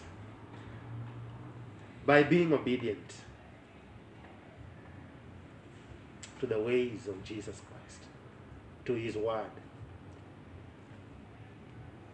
[2.05, 3.15] By being obedient
[6.41, 8.01] to the ways of Jesus Christ,
[8.85, 9.47] to his word.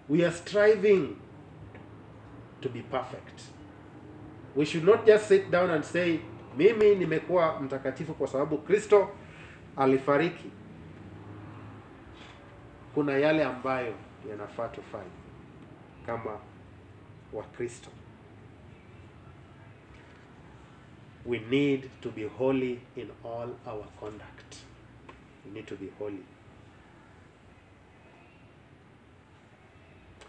[0.09, 1.19] We are striving
[2.63, 3.41] to be perfect.
[4.57, 6.19] We should not just sit down and say,
[6.57, 9.11] mimi nimekuwa mtakatifu kwa sababu Kristo
[9.77, 10.51] alifariki.
[12.95, 13.95] Kuna yale ambayo
[14.31, 15.11] yanafaa tufanye
[16.07, 16.39] kama
[17.33, 17.91] wakristo.
[21.27, 24.57] We need to be holy in all our conduct.
[25.45, 26.23] We need to be holy.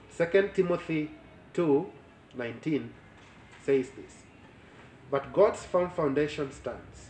[0.09, 1.09] Second Timothy
[1.53, 1.85] 2
[2.35, 2.93] 19
[3.63, 4.23] says this
[5.11, 7.09] But God's firm foundation stands,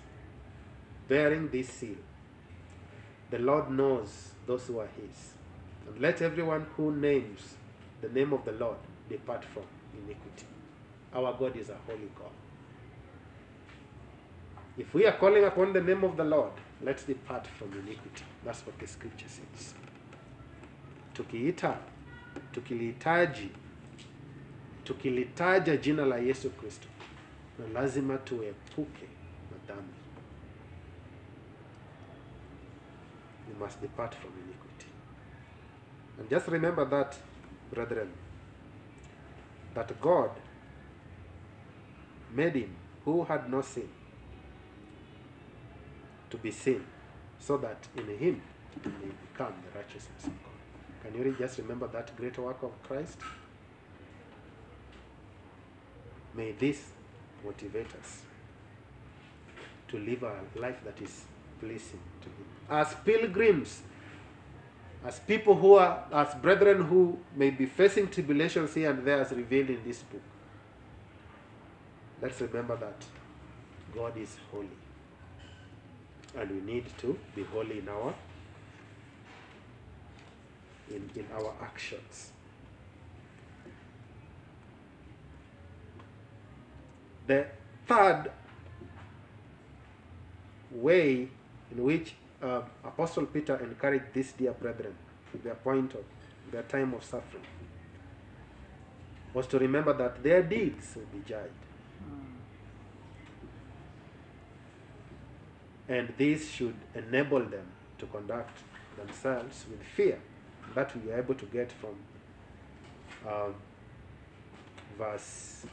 [1.08, 1.98] bearing this seal.
[3.32, 5.34] The Lord knows those who are His.
[5.88, 7.56] And let everyone who names
[8.02, 8.78] the name of the Lord
[9.10, 9.64] depart from
[9.94, 10.46] iniquity.
[11.14, 12.32] Our God is a holy God.
[14.78, 16.52] If we are calling upon the name of the Lord,
[16.82, 18.24] let's depart from iniquity.
[18.44, 19.74] That's what the scripture says.
[21.14, 21.78] Tukiita,
[22.54, 23.50] tukilihitaji,
[24.84, 26.88] tukilitaja jina la Yesu Kristo,
[27.60, 29.08] na lazima tuepuke
[29.52, 29.84] na.
[33.48, 34.88] We must depart from iniquity.
[36.20, 37.18] And just remember that,
[37.72, 38.10] brethren,
[39.74, 40.32] that God
[42.36, 42.76] made him
[43.06, 43.90] who had no sin
[46.30, 46.84] to be sin,
[47.40, 48.42] so that in him
[48.84, 50.54] we may become the righteousness of God.
[51.04, 53.20] Can you just remember that great work of Christ?
[56.36, 56.82] May this
[57.44, 58.22] motivate us
[59.90, 61.26] to live a life that is
[61.60, 62.46] pleasing to Him.
[62.70, 63.82] As pilgrims,
[65.06, 69.32] as people who are, as brethren who may be facing tribulations here and there, as
[69.32, 70.22] revealed in this book,
[72.22, 73.06] let's remember that
[73.94, 74.68] God is holy.
[76.36, 78.16] And we need to be holy in our
[80.90, 82.33] in, in our actions.
[87.28, 87.48] The
[87.88, 88.32] third
[90.72, 91.30] way
[91.72, 94.96] in which uh, Apostle Peter encouraged these dear brethren
[95.42, 96.04] their point of
[96.52, 97.44] their time of suffering
[99.34, 101.50] was to remember that their deeds will be judged.
[105.90, 107.66] And this should enable them
[107.98, 108.60] to conduct
[108.96, 110.20] themselves with fear.
[110.76, 111.96] That we are able to get from
[113.28, 113.56] um,
[114.98, 115.66] verse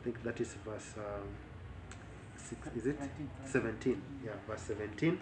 [0.00, 1.28] I think that is verse um,
[2.36, 2.98] six, is it?
[3.44, 5.20] 17 yeah verse 17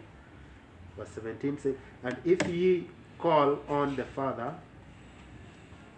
[0.96, 1.74] verse 17 says
[2.04, 4.54] and if ye call on the father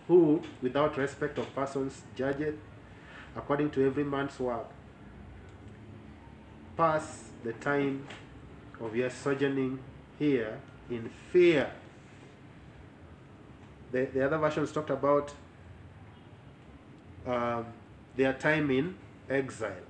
[0.08, 2.56] who without respect of persons judgeth
[3.36, 4.66] according to every man's work
[6.76, 8.06] pass the time
[8.80, 9.78] of your sojourning
[10.18, 10.58] here
[10.90, 11.70] in fear.
[13.92, 15.32] The, the other versions talked about
[17.26, 17.66] um,
[18.20, 18.94] their time in
[19.30, 19.86] exile.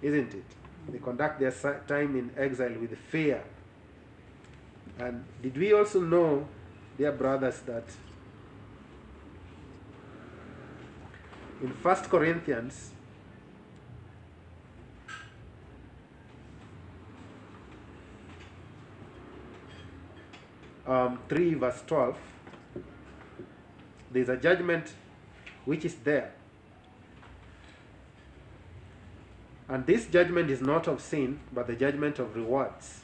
[0.00, 0.44] Isn't it?
[0.88, 1.52] They conduct their
[1.86, 3.44] time in exile with fear.
[4.98, 6.48] And did we also know,
[6.96, 7.84] dear brothers, that
[11.60, 12.92] in First Corinthians,
[20.86, 22.16] um, 3 verse 12,
[24.12, 24.94] there is a judgment
[25.66, 26.32] which is there.
[29.72, 33.00] And this judgment is not of sin, but the judgment of rewards.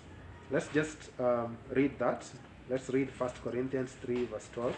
[0.50, 2.26] Let's just um, read that.
[2.68, 4.76] Let's read 1 Corinthians 3, verse 12.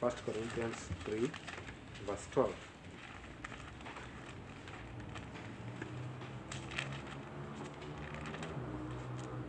[0.00, 1.30] 1 Corinthians 3,
[2.06, 2.52] verse 12.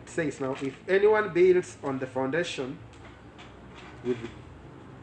[0.04, 2.80] It says, Now, if anyone builds on the foundation
[4.06, 4.18] with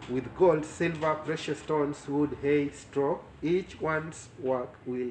[0.09, 5.11] with gold, silver, precious stones, wood, hay, straw, each one's work will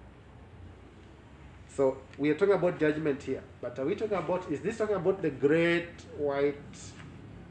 [1.75, 4.95] So we are talking about judgment here, but are we talking about, is this talking
[4.95, 6.57] about the great white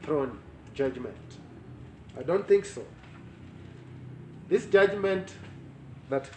[0.03, 0.37] throne
[0.75, 1.15] judgment?
[2.17, 2.85] I don't think so.
[4.47, 5.33] This judgment
[6.09, 6.29] that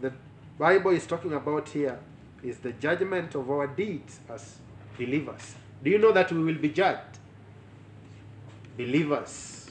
[0.00, 0.12] the
[0.58, 1.98] Bible is talking about here
[2.42, 4.58] is the judgment of our deeds as
[4.96, 5.54] believers.
[5.82, 7.18] Do you know that we will be judged?
[8.76, 9.70] Believers.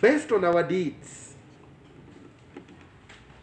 [0.00, 1.34] Based on our deeds.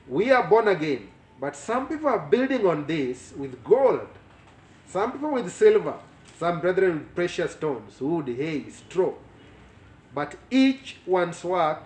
[0.08, 1.10] We are born again,
[1.40, 4.08] but some people are building on this with gold,
[4.88, 5.96] some people with silver,
[6.38, 9.14] some brethren with precious stones, wood, hay, straw.
[10.14, 11.84] But each one's work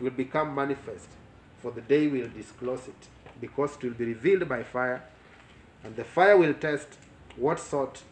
[0.00, 1.08] will become manifest,
[1.60, 3.08] for the day will disclose it,
[3.40, 5.02] because it will be revealed by fire,
[5.84, 6.88] and the fire will test
[7.36, 8.02] what sort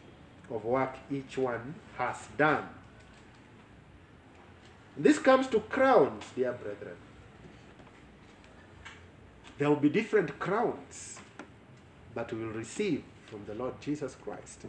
[0.51, 2.69] of work each one has done.
[4.97, 6.97] This comes to crowns, dear brethren.
[9.59, 11.21] There will be different crowns
[12.15, 14.63] that we will receive from the Lord Jesus Christ.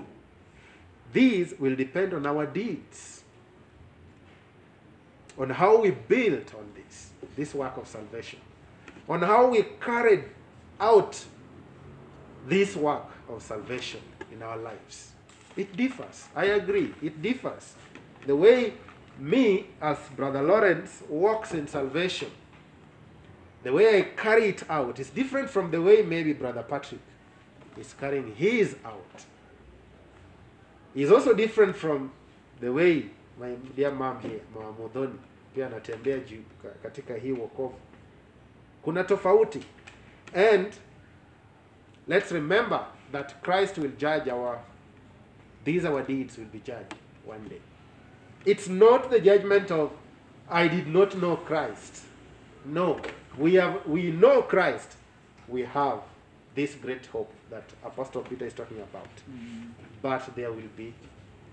[1.13, 3.23] These will depend on our deeds,
[5.38, 8.39] on how we built on this, this work of salvation,
[9.07, 10.25] on how we carried
[10.79, 11.23] out
[12.47, 15.11] this work of salvation in our lives.
[15.55, 16.25] It differs.
[16.36, 16.93] I agree.
[17.01, 17.73] It differs.
[18.25, 18.73] The way
[19.17, 22.29] me, as Brother Lawrence, walks in salvation,
[23.66, 27.01] the way I carry it out is different from the way maybe Brother Patrick
[27.78, 29.26] is carrying his out.
[30.93, 32.11] Is also different from
[32.61, 33.05] the way
[33.39, 35.18] my dear mom here, Mama Modhoni,
[35.55, 37.76] pia anatembea juu ka- katika hii wokovu.
[38.84, 39.59] Kuna tofauti.
[40.34, 40.68] And
[42.07, 44.59] let's remember that Christ will judge our
[45.66, 46.95] these our deeds will be judged
[47.28, 47.61] one day.
[48.45, 49.91] It's not the judgment of
[50.49, 52.03] I did not know Christ.
[52.66, 53.01] No,
[53.38, 54.95] we have we know Christ.
[55.47, 55.99] We have
[56.55, 59.09] this great hope that Apostle Peter is talking about.
[59.29, 59.71] Mm.
[60.01, 60.93] But there will be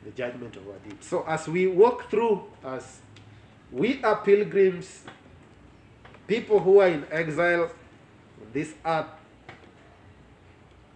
[0.05, 1.07] the judgment of our deeds.
[1.07, 3.01] So as we walk through, as
[3.70, 5.05] we are pilgrims,
[6.26, 9.07] people who are in exile on this earth,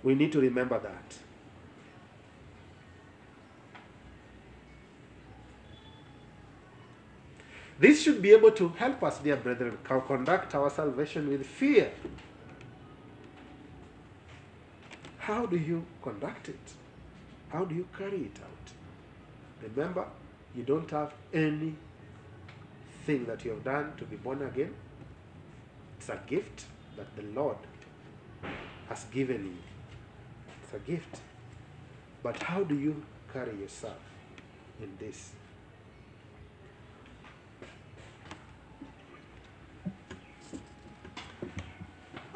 [0.02, 1.18] we need to remember that.
[7.78, 11.92] This should be able to help us, dear brethren, conduct our salvation with fear.
[15.18, 16.72] How do you conduct it?
[17.48, 18.72] How do you carry it out?
[19.62, 20.06] Remember,
[20.54, 21.76] you don't have anything
[23.26, 24.74] that you have done to be born again.
[25.98, 26.64] It's a gift
[26.96, 27.58] that the Lord
[28.88, 29.58] has given you.
[30.62, 31.20] It's a gift.
[32.22, 33.02] But how do you
[33.32, 33.98] carry yourself
[34.80, 35.32] in this?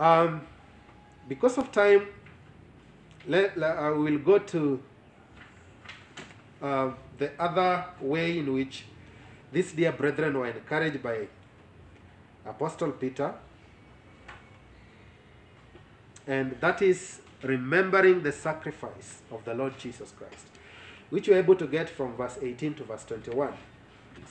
[0.00, 0.40] Um,
[1.28, 2.06] because of time,
[3.28, 4.82] let, I will go to
[6.62, 8.86] uh, the other way in which
[9.52, 11.28] these dear brethren were encouraged by
[12.46, 13.34] Apostle Peter,
[16.26, 20.46] and that is remembering the sacrifice of the Lord Jesus Christ,
[21.10, 23.52] which you're able to get from verse 18 to verse 21.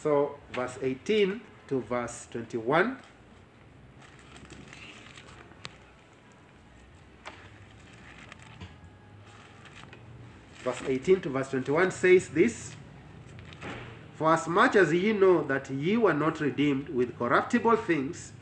[0.02, 2.98] So, verse 18 to verse 21.
[10.70, 12.76] Verse 18 to verse 21 says this
[14.16, 18.34] For as much as ye know that ye were not redeemed with corruptible things,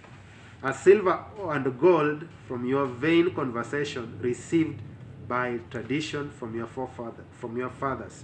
[0.63, 4.81] as silver and gold from your vain conversation received
[5.27, 8.23] by tradition from your forefather, from your fathers,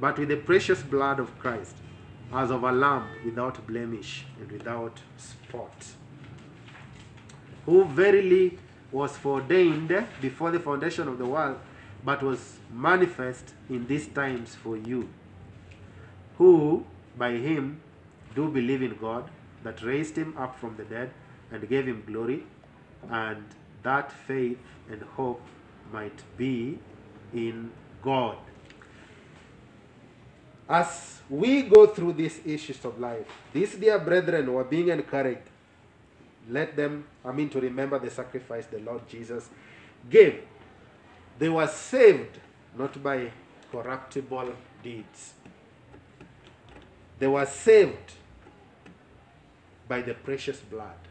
[0.00, 1.76] but with the precious blood of Christ,
[2.32, 5.86] as of a lamb without blemish and without spot,
[7.66, 8.58] who verily
[8.90, 11.58] was foreordained before the foundation of the world,
[12.04, 15.08] but was manifest in these times for you,
[16.38, 16.84] who
[17.16, 17.80] by him
[18.34, 19.30] do believe in God,
[19.62, 21.10] that raised him up from the dead
[21.52, 22.44] and gave him glory,
[23.10, 23.44] and
[23.82, 24.58] that faith
[24.90, 25.40] and hope
[25.92, 26.78] might be
[27.32, 27.70] in
[28.02, 28.36] God.
[30.68, 35.48] As we go through these issues of life, these dear brethren were being encouraged.
[36.48, 39.48] Let them, I mean, to remember the sacrifice the Lord Jesus
[40.10, 40.42] gave.
[41.42, 42.38] They were saved
[42.78, 43.32] not by
[43.72, 45.32] corruptible deeds,
[47.18, 48.12] they were saved
[49.88, 51.02] by the precious blood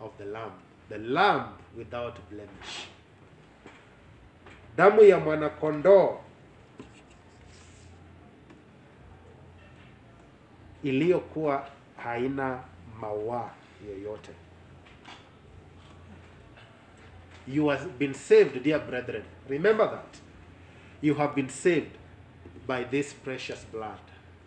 [0.00, 0.52] of the Lamb,
[0.88, 2.88] the Lamb without blemish.
[4.76, 6.18] Damu ya mwanakondoo
[10.82, 12.62] iliyokuwa haina
[13.00, 13.50] mawa
[13.88, 14.32] yoyote.
[17.46, 19.24] You have been saved, dear brethren.
[19.48, 20.20] Remember that.
[21.00, 21.96] You have been saved
[22.66, 23.98] by this precious blood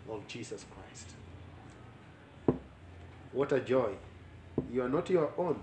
[0.08, 1.10] of Jesus Christ.
[3.32, 3.90] What a joy.
[4.72, 5.60] You are not your own.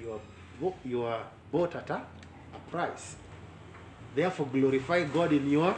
[0.00, 3.16] You are, you are bought at a, a price.
[4.14, 5.74] Therefore, glorify God in your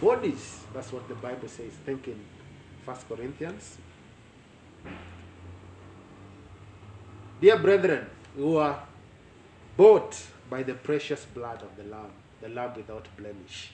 [0.00, 0.60] bodies.
[0.72, 1.72] That's what the Bible says.
[1.84, 2.20] Think in
[2.84, 3.78] 1 Corinthians.
[7.40, 8.06] Dear brethren,
[8.36, 8.82] who are
[9.76, 13.72] bought by the precious blood of the Lamb, the Lamb without blemish.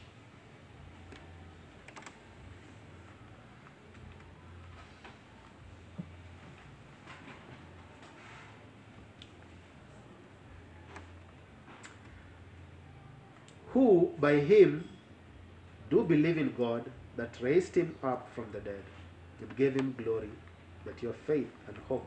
[13.72, 14.88] Who by him
[15.90, 18.82] do believe in God that raised him up from the dead
[19.40, 20.30] and gave him glory,
[20.84, 22.06] that your faith and hope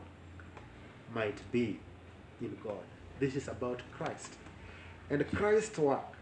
[1.14, 1.78] might be
[2.40, 2.84] in God.
[3.18, 4.34] This is about Christ.
[5.10, 6.14] And Christ's work.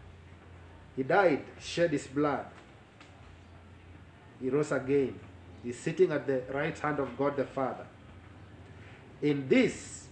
[0.95, 2.45] He died, shed his blood.
[4.41, 5.19] He rose again.
[5.63, 7.85] He's sitting at the right hand of God the Father.
[9.21, 10.07] In this,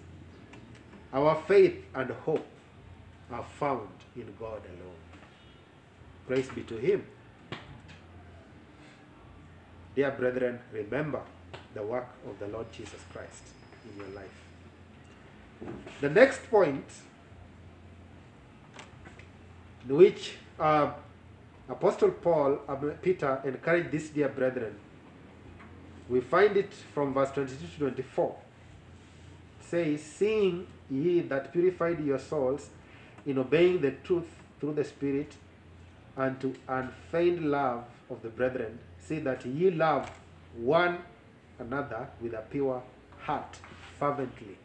[1.13, 2.47] our faith and hope
[3.29, 5.01] are found in God alone.
[6.27, 7.05] Praise be to Him.
[9.95, 11.21] Dear brethren, remember
[11.73, 13.43] the work of the Lord Jesus Christ
[13.89, 14.50] in your life.
[15.99, 16.85] The next point,
[19.87, 20.91] in which uh,
[21.69, 22.59] Apostle Paul,
[23.01, 24.75] Peter encouraged these dear brethren,
[26.09, 28.35] we find it from verse 22 to 24.
[29.59, 32.69] It says, Seeing ye that purified your souls
[33.25, 34.27] in obeying the truth
[34.59, 35.33] through the Spirit,
[36.17, 40.11] and to unfeigned love of the brethren, see that ye love
[40.57, 40.99] one
[41.59, 42.83] another with a pure
[43.19, 43.57] heart,
[43.97, 44.57] fervently.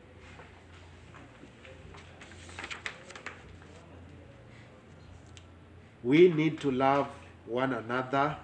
[6.06, 7.08] We need to love
[7.48, 8.36] one another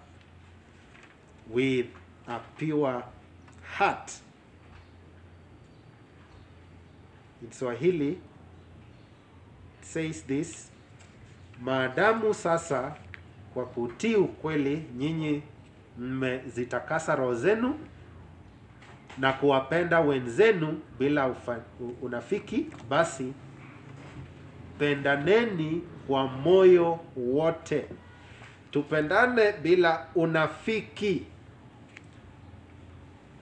[1.49, 1.87] with
[2.27, 3.05] a pure
[3.77, 4.13] heart.
[7.41, 8.19] In Swahili,
[9.83, 10.71] says this
[11.65, 12.97] maadamu sasa
[13.55, 15.43] kwa kutii ukweli nyinyi
[15.99, 17.79] mmezitakasa roho zenu
[19.19, 21.61] na kuwapenda wenzenu bila ufa,
[22.03, 23.33] unafiki, basi
[24.79, 27.85] pendaneni kwa moyo wote.
[28.71, 31.27] Tupendane bila unafiki,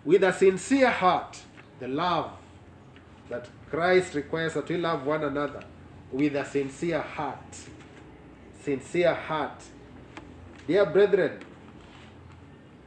[0.04, 1.38] with a sincere heart,
[1.78, 2.30] the love
[3.28, 5.62] that Christ requires that we love one another
[6.12, 7.56] with a sincere heart.
[8.64, 9.62] Sincere heart.
[10.66, 11.38] Dear brethren,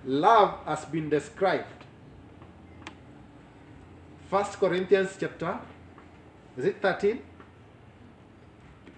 [0.05, 1.65] love has been described.
[4.29, 5.59] First Corinthians chapter,
[6.57, 7.21] is it 13?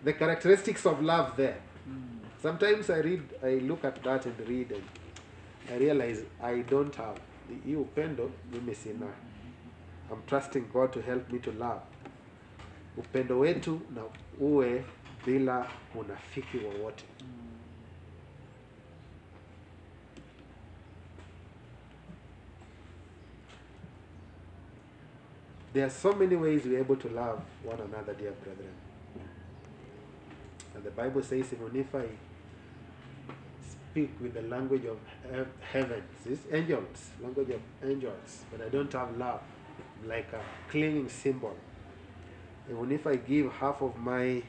[0.06, 1.58] The characteristics of love there.
[1.86, 2.20] Hmm.
[2.40, 4.84] Sometimes I read, I look at that and read and
[5.72, 7.20] I realize I don't have.
[7.66, 9.08] Hii upendo mimi sina.
[10.12, 11.82] I'm trusting God to help me to love.
[12.98, 14.02] Upendo wetu na
[14.40, 14.86] uwe
[15.26, 17.04] bila unafiki wowote.
[25.74, 28.85] There are so many ways we're able to love one another, dear brethren.
[30.76, 32.06] And the Bible says, even if I
[33.70, 38.92] speak with the language of he- heavens, it's angels, language of angels, but I don't
[38.92, 39.42] have love,
[40.06, 41.56] like a clinging cymbal.
[42.70, 44.42] Even if I give half of my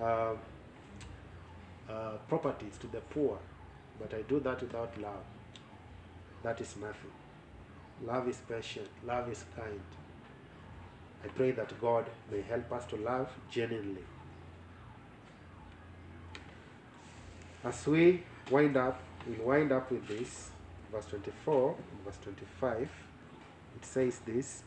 [0.00, 0.32] uh,
[1.88, 3.38] uh, properties to the poor,
[4.00, 5.24] but I do that without love,
[6.42, 7.10] that is nothing.
[8.06, 9.80] Love is patient, love is kind.
[11.22, 14.04] I pray that God may help us to love genuinely.
[17.62, 20.50] As we wind up, we'll wind up with this,
[20.90, 22.88] verse 24 verse 25.
[23.76, 24.62] It says this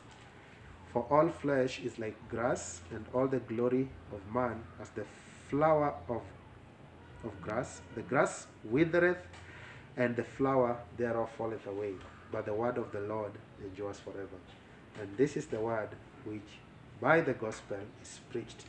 [0.91, 5.05] For all flesh is like grass, and all the glory of man as the
[5.49, 6.21] flower of,
[7.23, 7.81] of grass.
[7.95, 9.25] The grass withereth,
[9.97, 11.93] and the flower thereof falleth away.
[12.31, 13.31] But the word of the Lord
[13.63, 14.37] endures forever.
[15.01, 15.89] And this is the word
[16.25, 16.59] which
[17.01, 18.65] by the gospel is preached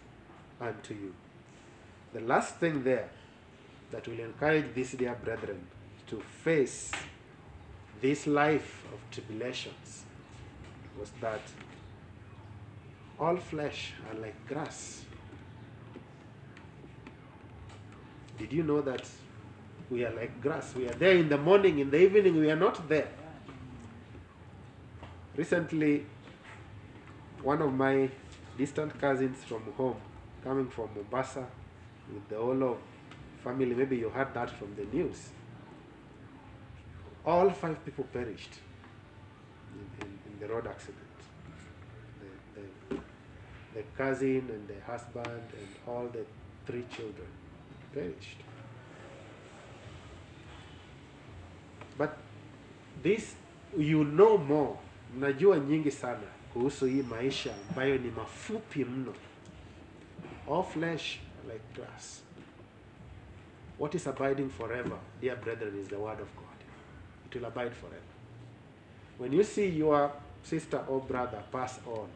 [0.61, 1.14] unto you.
[2.14, 3.11] The last thing there
[3.95, 5.64] that will encourage these dear brethren
[6.09, 6.90] to face
[8.01, 10.03] this life of tribulations
[10.99, 11.40] was that
[13.20, 15.05] all flesh are like grass.
[18.36, 19.09] Did you know that
[19.88, 20.74] we are like grass?
[20.74, 23.09] We are there in the morning, in the evening, we are not there.
[25.36, 26.05] Recently,
[27.42, 28.11] one of my
[28.59, 29.97] distant cousins from home,
[30.42, 31.47] coming from Mombasa,
[32.12, 32.78] with the whole of
[33.45, 35.30] family, maybe you heard that from the news.
[37.26, 38.55] All five people perished
[39.74, 40.99] in, in, in the road accident.
[42.55, 43.01] The, the,
[43.74, 45.26] the cousin and the husband
[45.59, 46.24] and all the
[46.66, 47.26] three children
[47.95, 48.38] perished.
[51.99, 52.16] But
[53.03, 53.34] this
[53.78, 54.78] you know more,
[55.16, 59.14] mnajua nyingi sana kuhusu hii maisha ambayo ni mafupi mno.
[60.51, 61.18] All flesh
[61.53, 62.24] like grass.
[63.79, 66.59] What is abiding forever, dear brethren, is the word of God.
[67.31, 68.12] It will abide forever.
[69.18, 70.12] When you see your
[70.43, 72.09] sister or brother pass on,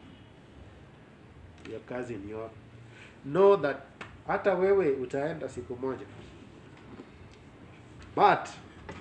[1.69, 2.49] your cousin, your
[3.25, 3.85] know that
[4.27, 6.05] hata wewe utaenda siku moja
[8.15, 8.49] but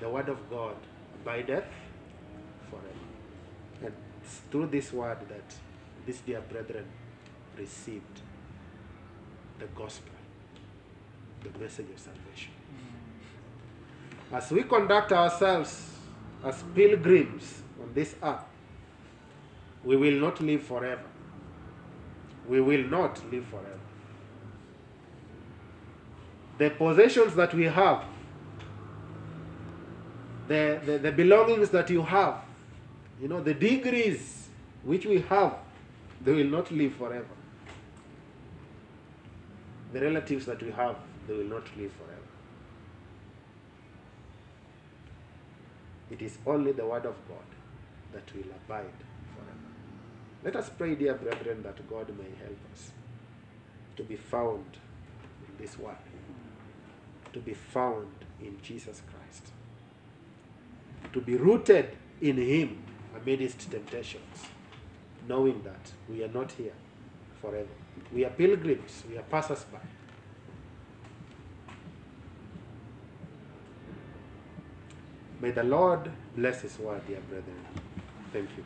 [0.01, 0.77] the word of god
[1.21, 1.65] abideth
[2.71, 3.05] forever
[3.85, 5.55] and it's through this word that
[6.07, 6.85] these dear brethren
[7.59, 8.23] received
[9.59, 10.18] the gospel
[11.43, 12.53] the message of salvation.
[14.33, 15.91] As we conduct ourselves
[16.45, 18.45] as pilgrims on this earth
[19.85, 21.05] we will not live forever.
[22.49, 23.79] We will not live forever.
[26.59, 28.05] The possessions that we have,
[30.49, 32.43] the, the, the belongings that you have,
[33.21, 34.49] you know, the degrees
[34.83, 35.55] which we have,
[36.25, 37.25] they will not live forever.
[39.93, 40.97] The relatives that we have,
[41.29, 42.29] they will not live forever.
[46.11, 47.49] It is only the Word of God
[48.13, 48.99] that will abide
[49.35, 49.69] forever.
[50.43, 52.93] Let us pray, dear brethren, that God may help us
[53.97, 54.65] to be found
[55.47, 55.97] in this Word
[57.33, 58.09] to be found
[58.41, 59.53] in Jesus Christ,
[61.13, 62.83] to be rooted in Him
[63.15, 64.47] amidst temptations,
[65.29, 66.73] knowing that we are not here
[67.41, 67.69] forever.
[68.13, 69.79] We are pilgrims, we are passers by.
[75.41, 77.65] May the Lord bless His word, dear brethren.
[78.33, 78.65] Thank you.